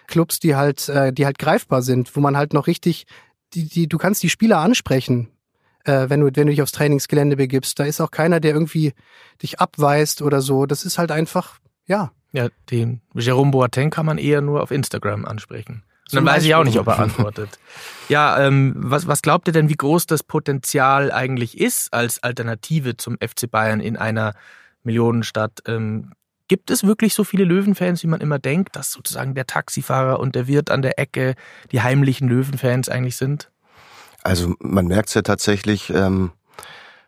Clubs, 0.07 0.39
die 0.41 0.55
halt, 0.55 0.89
äh, 0.89 1.13
die 1.13 1.25
halt 1.25 1.39
greifbar 1.39 1.83
sind, 1.83 2.15
wo 2.17 2.21
man 2.21 2.37
halt 2.37 2.53
noch 2.53 2.67
richtig, 2.67 3.07
die, 3.55 3.69
die, 3.69 3.89
du 3.89 3.99
kannst 3.99 4.23
die 4.23 4.31
Spieler 4.31 4.59
ansprechen, 4.59 5.29
äh, 5.85 6.09
wenn 6.09 6.21
du, 6.21 6.27
wenn 6.27 6.47
du 6.47 6.53
dich 6.53 6.63
aufs 6.63 6.73
Trainingsgelände 6.73 7.37
begibst. 7.37 7.79
Da 7.79 7.85
ist 7.85 8.01
auch 8.01 8.11
keiner, 8.11 8.41
der 8.41 8.53
irgendwie 8.53 8.93
dich 9.43 9.61
abweist 9.61 10.23
oder 10.23 10.41
so. 10.41 10.67
Das 10.67 10.85
ist 10.85 10.99
halt 10.99 11.11
einfach, 11.11 11.59
ja, 11.87 12.13
ja, 12.37 12.51
den 12.71 13.01
Jerome 13.15 13.51
Boateng 13.51 13.89
kann 13.89 14.05
man 14.05 14.19
eher 14.19 14.43
nur 14.43 14.63
auf 14.63 14.71
Instagram 14.71 15.25
ansprechen. 15.25 15.83
Und 16.13 16.17
dann 16.17 16.27
weiß 16.27 16.45
ich 16.45 16.55
auch 16.55 16.65
nicht, 16.65 16.79
ob 16.79 16.87
er 16.87 16.99
antwortet. 16.99 17.59
ja, 18.11 18.39
ähm, 18.39 18.75
was, 18.77 19.09
was 19.09 19.23
glaubt 19.23 19.49
ihr 19.49 19.55
denn, 19.55 19.71
wie 19.71 19.75
groß 19.75 20.05
das 20.05 20.23
Potenzial 20.23 21.11
eigentlich 21.11 21.59
ist 21.59 21.95
als 21.95 22.23
Alternative 22.23 22.99
zum 22.99 23.17
FC 23.17 23.51
Bayern 23.51 23.81
in 23.81 23.97
einer 23.97 24.35
Millionenstadt? 24.85 25.63
Ähm, 25.67 26.13
gibt 26.47 26.71
es 26.71 26.85
wirklich 26.85 27.15
so 27.15 27.25
viele 27.25 27.45
Löwenfans, 27.45 28.03
wie 28.03 28.07
man 28.07 28.21
immer 28.21 28.39
denkt, 28.39 28.77
dass 28.77 28.93
sozusagen 28.93 29.35
der 29.35 29.47
Taxifahrer 29.47 30.21
und 30.21 30.35
der 30.35 30.47
Wirt 30.47 30.71
an 30.71 30.83
der 30.83 30.99
Ecke 30.99 31.37
die 31.73 31.81
heimlichen 31.81 32.29
Löwenfans 32.29 32.91
eigentlich 32.91 33.17
sind? 33.17 33.51
Also 34.23 34.55
man 34.61 34.87
merkt 34.87 35.09
es 35.09 35.15
ja 35.15 35.23
tatsächlich, 35.23 35.89
ähm, 35.89 36.33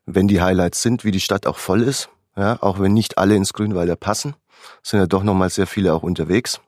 wenn 0.07 0.27
die 0.27 0.41
Highlights 0.41 0.81
sind, 0.81 1.05
wie 1.05 1.11
die 1.11 1.21
Stadt 1.21 1.47
auch 1.47 1.59
voll 1.59 1.83
ist, 1.83 2.09
ja, 2.35 2.57
auch 2.63 2.81
wenn 2.81 2.95
nicht 2.95 3.19
alle 3.19 3.37
ins 3.37 3.53
Grünwalder 3.53 3.95
passen 3.95 4.35
sind 4.83 5.01
ja 5.01 5.07
doch 5.07 5.23
nochmal 5.23 5.51
sehr 5.51 5.67
viele 5.67 5.95
auch 5.95 6.03
unterwegs, 6.03 6.61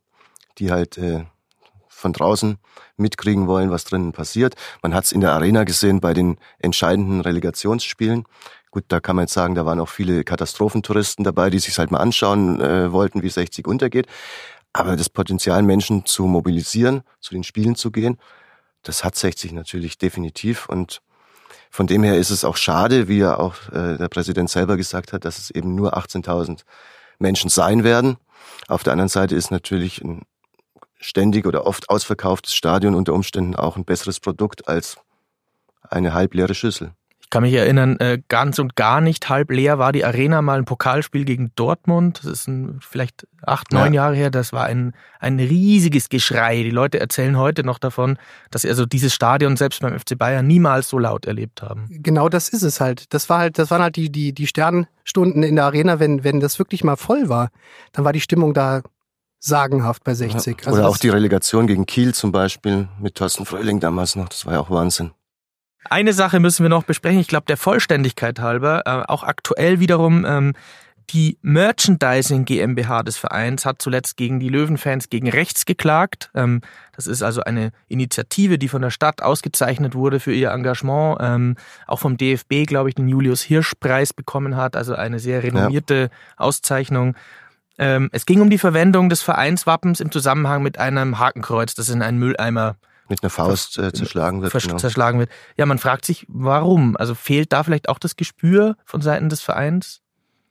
die 0.59 0.71
halt 0.71 0.99
äh, 0.99 1.25
von 1.89 2.13
draußen 2.13 2.59
mitkriegen 2.97 3.47
wollen, 3.47 3.71
was 3.71 3.85
drinnen 3.85 4.13
passiert. 4.13 4.55
Man 4.83 4.95
hat 4.95 5.05
es 5.05 5.13
in 5.13 5.21
der 5.21 5.33
Arena 5.33 5.65
gesehen 5.65 6.01
bei 6.01 6.15
den 6.15 6.39
entscheidenden 6.59 7.21
Relegationsspielen. 7.21 8.25
Gut, 8.71 8.85
da 8.89 9.01
kann 9.01 9.17
man 9.17 9.25
jetzt 9.25 9.35
sagen, 9.35 9.55
da 9.55 9.67
waren 9.67 9.81
auch 9.81 9.89
viele 9.89 10.25
Katastrophentouristen 10.25 11.25
dabei, 11.25 11.51
die 11.51 11.59
sich 11.59 11.77
halt 11.79 11.91
mal 11.91 11.99
anschauen 11.99 12.61
äh, 12.61 12.93
wollten, 12.93 13.23
wie 13.23 13.29
60 13.29 13.67
untergeht. 13.67 14.07
Aber 14.73 14.97
das 14.97 15.09
Potenzial, 15.09 15.63
Menschen 15.63 16.07
zu 16.07 16.27
mobilisieren, 16.27 17.03
zu 17.21 17.35
den 17.35 17.43
Spielen 17.43 17.75
zu 17.75 17.91
gehen, 17.91 18.19
das 18.83 19.03
hat 19.05 19.17
60 19.17 19.53
natürlich 19.53 19.99
definitiv. 19.99 20.69
Und 20.69 21.03
von 21.71 21.87
dem 21.87 22.05
her 22.05 22.17
ist 22.17 22.31
es 22.31 22.45
auch 22.45 22.57
schade, 22.57 23.09
wie 23.09 23.19
ja 23.19 23.37
auch 23.37 23.57
äh, 23.73 23.99
der 23.99 24.09
Präsident 24.09 24.49
selber 24.51 24.77
gesagt 24.77 25.13
hat, 25.13 25.25
dass 25.25 25.39
es 25.39 25.51
eben 25.51 25.75
nur 25.75 25.99
18.000 25.99 26.63
Menschen 27.21 27.51
sein 27.51 27.85
werden. 27.85 28.17
Auf 28.69 28.83
der 28.83 28.93
anderen 28.93 29.09
Seite 29.09 29.37
ist 29.37 29.51
natürlich 29.51 30.03
ein 30.03 30.23
ständig 30.99 31.47
oder 31.47 31.67
oft 31.67 31.89
ausverkauftes 31.89 32.55
Stadion 32.55 32.95
unter 32.95 33.15
Umständen 33.15 33.57
auch 33.57 33.77
ein 33.77 33.85
besseres 33.85 34.21
Produkt 34.21 34.69
als 34.69 34.99
eine 35.83 36.13
halbleere 36.13 36.55
Schüssel. 36.55 36.93
Ich 37.31 37.33
kann 37.33 37.45
mich 37.45 37.55
erinnern, 37.55 37.97
äh, 38.01 38.21
ganz 38.27 38.59
und 38.59 38.75
gar 38.75 39.01
nicht 39.01 39.29
halb 39.29 39.53
leer 39.53 39.79
war 39.79 39.93
die 39.93 40.05
Arena 40.05 40.43
mal 40.43 40.59
ein 40.59 40.65
Pokalspiel 40.65 41.25
gegen 41.25 41.53
Dortmund. 41.55 42.19
Das 42.25 42.33
ist 42.33 42.49
ein, 42.49 42.81
vielleicht 42.81 43.25
acht, 43.47 43.73
neun 43.73 43.95
ja. 43.95 44.03
Jahre 44.03 44.17
her. 44.17 44.31
Das 44.33 44.53
war 44.53 44.65
ein, 44.65 44.95
ein 45.21 45.39
riesiges 45.39 46.09
Geschrei. 46.09 46.65
Die 46.65 46.73
Leute 46.73 46.99
erzählen 46.99 47.39
heute 47.39 47.63
noch 47.63 47.79
davon, 47.79 48.19
dass 48.51 48.63
sie 48.63 48.69
also 48.69 48.85
dieses 48.85 49.15
Stadion 49.15 49.57
selbst 49.57 49.81
beim 49.81 49.97
FC 49.97 50.19
Bayern 50.19 50.45
niemals 50.45 50.89
so 50.89 50.99
laut 50.99 51.25
erlebt 51.25 51.63
haben. 51.63 51.87
Genau 51.89 52.29
das 52.29 52.49
ist 52.49 52.63
es 52.63 52.81
halt. 52.81 53.15
Das 53.15 53.31
war 53.31 53.39
halt, 53.39 53.61
das 53.61 53.71
waren 53.71 53.83
halt 53.83 53.95
die, 53.95 54.11
die, 54.11 54.33
die 54.33 54.49
Sternstunden 54.49 55.45
in 55.45 55.55
der 55.55 55.67
Arena, 55.67 56.01
wenn, 56.01 56.25
wenn 56.25 56.41
das 56.41 56.59
wirklich 56.59 56.83
mal 56.83 56.97
voll 56.97 57.29
war, 57.29 57.51
dann 57.93 58.05
war 58.05 58.13
die 58.13 58.21
Stimmung 58.21 58.55
da 58.55 58.83
sagenhaft 59.39 60.03
bei 60.03 60.15
60. 60.15 60.67
Also 60.67 60.81
Oder 60.81 60.89
auch 60.89 60.99
die 60.99 61.11
Relegation 61.11 61.69
gegen 61.69 61.87
Kiel 61.87 62.13
zum 62.13 62.33
Beispiel 62.33 62.89
mit 62.99 63.15
Thorsten 63.15 63.47
Fröhling 63.47 63.79
damals 63.79 64.17
noch. 64.17 64.29
Das 64.29 64.47
war 64.47 64.55
ja 64.55 64.59
auch 64.59 64.71
Wahnsinn. 64.71 65.13
Eine 65.89 66.13
Sache 66.13 66.41
müssen 66.41 66.65
wir 66.65 66.69
noch 66.69 66.85
besprechen. 66.85 67.21
Ich 67.21 67.29
glaube, 67.29 67.47
der 67.47 67.57
Vollständigkeit 67.57 68.39
halber, 68.41 68.83
äh, 68.85 69.11
auch 69.11 69.23
aktuell 69.25 69.81
wiederum, 69.81 70.25
ähm, 70.27 70.53
die 71.13 71.39
Merchandising 71.43 72.45
GmbH 72.45 73.03
des 73.03 73.17
Vereins 73.17 73.67
hat 73.67 73.83
zuletzt 73.83 74.17
gegen 74.17 74.39
die 74.39 74.49
Löwenfans 74.49 75.11
gegen 75.11 75.29
rechts 75.29 75.67
geklagt. 75.67 76.31
Ähm, 76.35 76.61
das 76.95 77.09
ist 77.09 77.23
also 77.23 77.43
eine 77.43 77.73
Initiative, 77.89 78.59
die 78.59 78.69
von 78.69 78.83
der 78.83 78.91
Stadt 78.91 79.21
ausgezeichnet 79.21 79.95
wurde 79.95 80.21
für 80.21 80.33
ihr 80.33 80.51
Engagement, 80.51 81.19
ähm, 81.21 81.57
auch 81.89 81.99
vom 81.99 82.17
DFB, 82.17 82.65
glaube 82.67 82.91
ich, 82.91 82.95
den 82.95 83.09
Julius 83.09 83.43
Hirsch 83.43 83.73
Preis 83.81 84.13
bekommen 84.13 84.57
hat, 84.57 84.77
also 84.77 84.95
eine 84.95 85.19
sehr 85.19 85.43
renommierte 85.43 85.95
ja. 85.95 86.09
Auszeichnung. 86.37 87.17
Ähm, 87.79 88.09
es 88.13 88.25
ging 88.25 88.41
um 88.41 88.51
die 88.51 88.59
Verwendung 88.59 89.09
des 89.09 89.23
Vereinswappens 89.23 90.01
im 90.01 90.13
Zusammenhang 90.13 90.63
mit 90.63 90.79
einem 90.79 91.19
Hakenkreuz, 91.19 91.75
das 91.75 91.89
in 91.89 92.03
einen 92.03 92.19
Mülleimer 92.19 92.77
mit 93.11 93.23
einer 93.23 93.31
Faust 93.31 93.79
äh, 93.79 93.93
zerschlagen 93.93 94.43
wird. 94.43 94.53
Genau. 94.53 94.77
Zerschlagen 94.77 95.19
wird. 95.19 95.31
Ja, 95.57 95.67
man 95.67 95.79
fragt 95.79 96.05
sich, 96.05 96.27
warum? 96.29 96.97
Also 96.97 97.15
fehlt 97.15 97.53
da 97.53 97.63
vielleicht 97.63 97.89
auch 97.89 97.99
das 97.99 98.17
Gespür 98.17 98.77
von 98.85 99.03
Seiten 99.03 99.29
des 99.29 99.41
Vereins? 99.41 100.01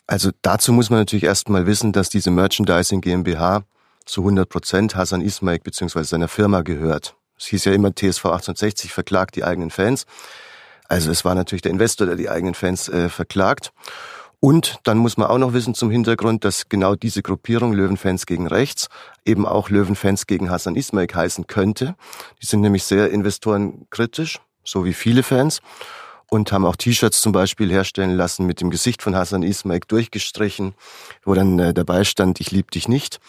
Also 0.05 0.31
dazu 0.41 0.73
muss 0.73 0.89
man 0.89 0.99
natürlich 0.99 1.23
erstmal 1.23 1.65
wissen, 1.65 1.91
dass 1.91 2.09
diese 2.09 2.31
Merchandising 2.31 3.01
GmbH 3.01 3.63
zu 4.05 4.21
100 4.21 4.49
Prozent 4.49 4.95
Hasan 4.95 5.21
Ismail 5.21 5.59
bzw. 5.59 6.03
seiner 6.03 6.27
Firma 6.27 6.61
gehört. 6.61 7.15
Es 7.37 7.45
hieß 7.45 7.65
ja 7.65 7.73
immer, 7.73 7.93
TSV 7.93 8.25
1860 8.25 8.91
verklagt 8.91 9.35
die 9.35 9.43
eigenen 9.43 9.69
Fans. 9.69 10.05
Also 10.87 11.11
es 11.11 11.23
war 11.23 11.35
natürlich 11.35 11.61
der 11.61 11.71
Investor, 11.71 12.07
der 12.07 12.15
die 12.15 12.29
eigenen 12.29 12.55
Fans 12.55 12.89
äh, 12.89 13.09
verklagt. 13.09 13.71
Und 14.41 14.79
dann 14.83 14.97
muss 14.97 15.17
man 15.17 15.27
auch 15.27 15.37
noch 15.37 15.53
wissen 15.53 15.73
zum 15.73 15.91
Hintergrund, 15.91 16.45
dass 16.45 16.69
genau 16.69 16.95
diese 16.95 17.21
Gruppierung 17.21 17.73
Löwenfans 17.73 18.25
gegen 18.25 18.47
rechts 18.47 18.87
eben 19.25 19.45
auch 19.45 19.69
Löwenfans 19.69 20.27
gegen 20.27 20.49
Hassan 20.49 20.75
Ismail 20.75 21.07
heißen 21.13 21.47
könnte. 21.47 21.95
Die 22.41 22.45
sind 22.45 22.61
nämlich 22.61 22.83
sehr 22.83 23.11
investorenkritisch, 23.11 24.39
so 24.63 24.85
wie 24.85 24.93
viele 24.93 25.23
Fans. 25.23 25.61
Und 26.31 26.51
haben 26.51 26.63
auch 26.63 26.75
T-Shirts 26.75 27.21
zum 27.21 27.31
Beispiel 27.31 27.71
herstellen 27.71 28.15
lassen 28.15 28.45
mit 28.45 28.61
dem 28.61 28.69
Gesicht 28.69 29.01
von 29.01 29.15
Hassan 29.15 29.41
Ismail 29.41 29.81
durchgestrichen, 29.87 30.75
wo 31.25 31.33
dann 31.33 31.57
äh, 31.57 31.73
dabei 31.73 32.03
stand, 32.03 32.39
ich 32.39 32.51
lieb 32.51 32.69
dich 32.69 32.87
nicht. 32.87 33.19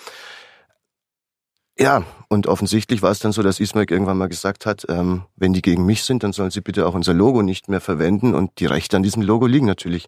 Ja, 1.78 2.04
und 2.28 2.46
offensichtlich 2.46 3.00
war 3.00 3.10
es 3.10 3.20
dann 3.20 3.32
so, 3.32 3.42
dass 3.42 3.58
Ismail 3.58 3.86
irgendwann 3.88 4.18
mal 4.18 4.28
gesagt 4.28 4.66
hat, 4.66 4.84
ähm, 4.90 5.22
wenn 5.34 5.54
die 5.54 5.62
gegen 5.62 5.86
mich 5.86 6.04
sind, 6.04 6.22
dann 6.22 6.34
sollen 6.34 6.50
sie 6.50 6.60
bitte 6.60 6.86
auch 6.86 6.92
unser 6.92 7.14
Logo 7.14 7.40
nicht 7.40 7.68
mehr 7.68 7.80
verwenden. 7.80 8.34
Und 8.34 8.60
die 8.60 8.66
Rechte 8.66 8.98
an 8.98 9.02
diesem 9.02 9.22
Logo 9.22 9.46
liegen 9.46 9.64
natürlich 9.64 10.06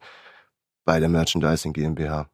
bei 0.85 1.01
der 1.01 1.09
Merchandising 1.09 1.73
GmbH. 1.73 2.29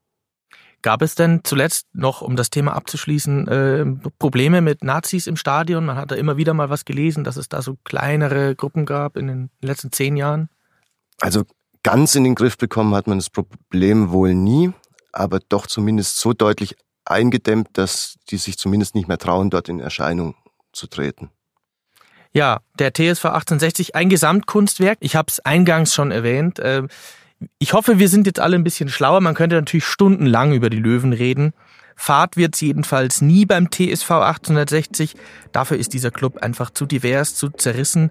Gab 0.81 1.03
es 1.03 1.17
denn 1.17 1.41
zuletzt 1.43 1.89
noch, 1.93 2.23
um 2.23 2.37
das 2.37 2.51
Thema 2.51 2.75
abzuschließen, 2.75 3.49
äh, 3.49 4.11
Probleme 4.19 4.61
mit 4.61 4.85
Nazis 4.85 5.27
im 5.27 5.37
Stadion? 5.37 5.85
Man 5.85 5.97
hat 5.97 6.13
da 6.13 6.15
immer 6.15 6.37
wieder 6.37 6.55
mal 6.55 6.71
was 6.71 6.85
gelesen, 6.85 7.25
dass 7.25 7.37
es 7.37 7.49
da 7.49 7.63
so 7.63 7.77
kleinere 7.83 8.55
Gruppen 8.55 8.87
gab 8.87 9.17
in 9.17 9.27
den 9.27 9.51
letzten 9.61 9.91
zehn 9.91 10.17
Jahren. 10.17 10.49
Also 11.21 11.45
ganz 11.83 12.15
in 12.15 12.23
den 12.23 12.37
Griff 12.37 12.57
bekommen 12.57 12.95
hat 12.95 13.09
man 13.09 13.19
das 13.19 13.29
Problem 13.29 14.13
wohl 14.13 14.35
nie, 14.35 14.73
aber 15.13 15.41
doch 15.41 15.67
zumindest 15.67 16.19
so 16.19 16.33
deutlich 16.33 16.77
eingedämmt, 17.05 17.71
dass 17.73 18.17
die 18.31 18.37
sich 18.37 18.57
zumindest 18.57 18.95
nicht 18.95 19.09
mehr 19.09 19.19
trauen, 19.19 19.51
dort 19.51 19.69
in 19.69 19.81
Erscheinung 19.81 20.37
zu 20.73 20.87
treten. 20.87 21.31
Ja, 22.33 22.61
der 22.79 22.93
TSV 22.93 23.25
1860, 23.25 23.97
ein 23.97 24.11
Gesamtkunstwerk. 24.11 24.99
Ich 25.01 25.17
habe 25.17 25.27
es 25.29 25.41
eingangs 25.41 25.95
schon 25.95 26.13
erwähnt. 26.13 26.59
Äh, 26.59 26.87
ich 27.59 27.73
hoffe, 27.73 27.99
wir 27.99 28.09
sind 28.09 28.27
jetzt 28.27 28.41
alle 28.41 28.57
ein 28.57 28.65
bisschen 28.65 28.89
schlauer. 28.89 29.21
Man 29.21 29.35
könnte 29.35 29.57
natürlich 29.57 29.85
stundenlang 29.85 30.53
über 30.53 30.71
die 30.71 30.79
Löwen 30.79 31.13
reden. 31.13 31.53
Fahrt 31.95 32.37
wird's 32.37 32.61
jedenfalls 32.61 33.21
nie 33.21 33.45
beim 33.45 33.71
TSV 33.71 34.11
1860. 34.11 35.15
Dafür 35.53 35.79
ist 35.79 35.93
dieser 35.93 36.11
Club 36.11 36.39
einfach 36.39 36.71
zu 36.71 36.87
divers, 36.87 37.35
zu 37.35 37.51
zerrissen. 37.51 38.11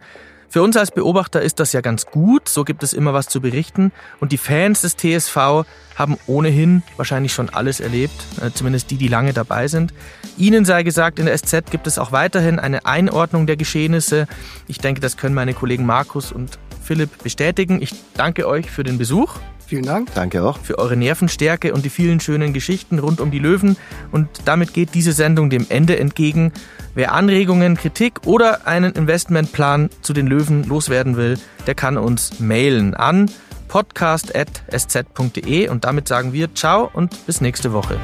Für 0.49 0.61
uns 0.61 0.77
als 0.77 0.91
Beobachter 0.91 1.41
ist 1.41 1.59
das 1.59 1.73
ja 1.73 1.81
ganz 1.81 2.05
gut, 2.05 2.47
so 2.47 2.63
gibt 2.63 2.81
es 2.81 2.93
immer 2.93 3.13
was 3.13 3.27
zu 3.27 3.41
berichten 3.41 3.91
und 4.21 4.31
die 4.31 4.37
Fans 4.37 4.79
des 4.79 4.95
TSV 4.95 5.65
haben 5.95 6.17
ohnehin 6.25 6.83
wahrscheinlich 6.95 7.33
schon 7.33 7.49
alles 7.49 7.81
erlebt, 7.81 8.15
äh, 8.41 8.51
zumindest 8.53 8.89
die, 8.89 8.95
die 8.95 9.09
lange 9.09 9.33
dabei 9.33 9.67
sind. 9.67 9.93
Ihnen 10.37 10.63
sei 10.63 10.83
gesagt, 10.83 11.19
in 11.19 11.25
der 11.25 11.37
SZ 11.37 11.69
gibt 11.69 11.85
es 11.85 11.99
auch 11.99 12.13
weiterhin 12.13 12.59
eine 12.59 12.85
Einordnung 12.85 13.45
der 13.45 13.57
Geschehnisse. 13.57 14.25
Ich 14.69 14.77
denke, 14.77 15.01
das 15.01 15.17
können 15.17 15.35
meine 15.35 15.53
Kollegen 15.53 15.85
Markus 15.85 16.31
und 16.31 16.57
Philipp 16.87 17.21
bestätigen. 17.21 17.81
Ich 17.81 17.91
danke 18.15 18.47
euch 18.47 18.71
für 18.71 18.83
den 18.83 18.97
Besuch. 18.97 19.35
Vielen 19.67 19.83
Dank. 19.83 20.13
Danke 20.15 20.43
auch. 20.43 20.57
Für 20.59 20.79
eure 20.79 20.95
Nervenstärke 20.95 21.73
und 21.73 21.83
die 21.83 21.89
vielen 21.89 22.21
schönen 22.21 22.53
Geschichten 22.53 22.99
rund 22.99 23.19
um 23.19 23.31
die 23.31 23.39
Löwen. 23.39 23.75
Und 24.13 24.29
damit 24.45 24.73
geht 24.73 24.93
diese 24.93 25.11
Sendung 25.11 25.49
dem 25.49 25.65
Ende 25.67 25.99
entgegen. 25.99 26.53
Wer 26.95 27.11
Anregungen, 27.11 27.75
Kritik 27.75 28.25
oder 28.25 28.65
einen 28.65 28.93
Investmentplan 28.93 29.89
zu 30.01 30.13
den 30.13 30.27
Löwen 30.27 30.63
loswerden 30.63 31.17
will, 31.17 31.37
der 31.67 31.75
kann 31.75 31.97
uns 31.97 32.39
mailen 32.39 32.95
an 32.95 33.29
podcast.sz.de 33.67 35.67
und 35.67 35.83
damit 35.83 36.07
sagen 36.07 36.31
wir 36.31 36.55
ciao 36.55 36.89
und 36.93 37.25
bis 37.25 37.41
nächste 37.41 37.73
Woche. 37.73 37.99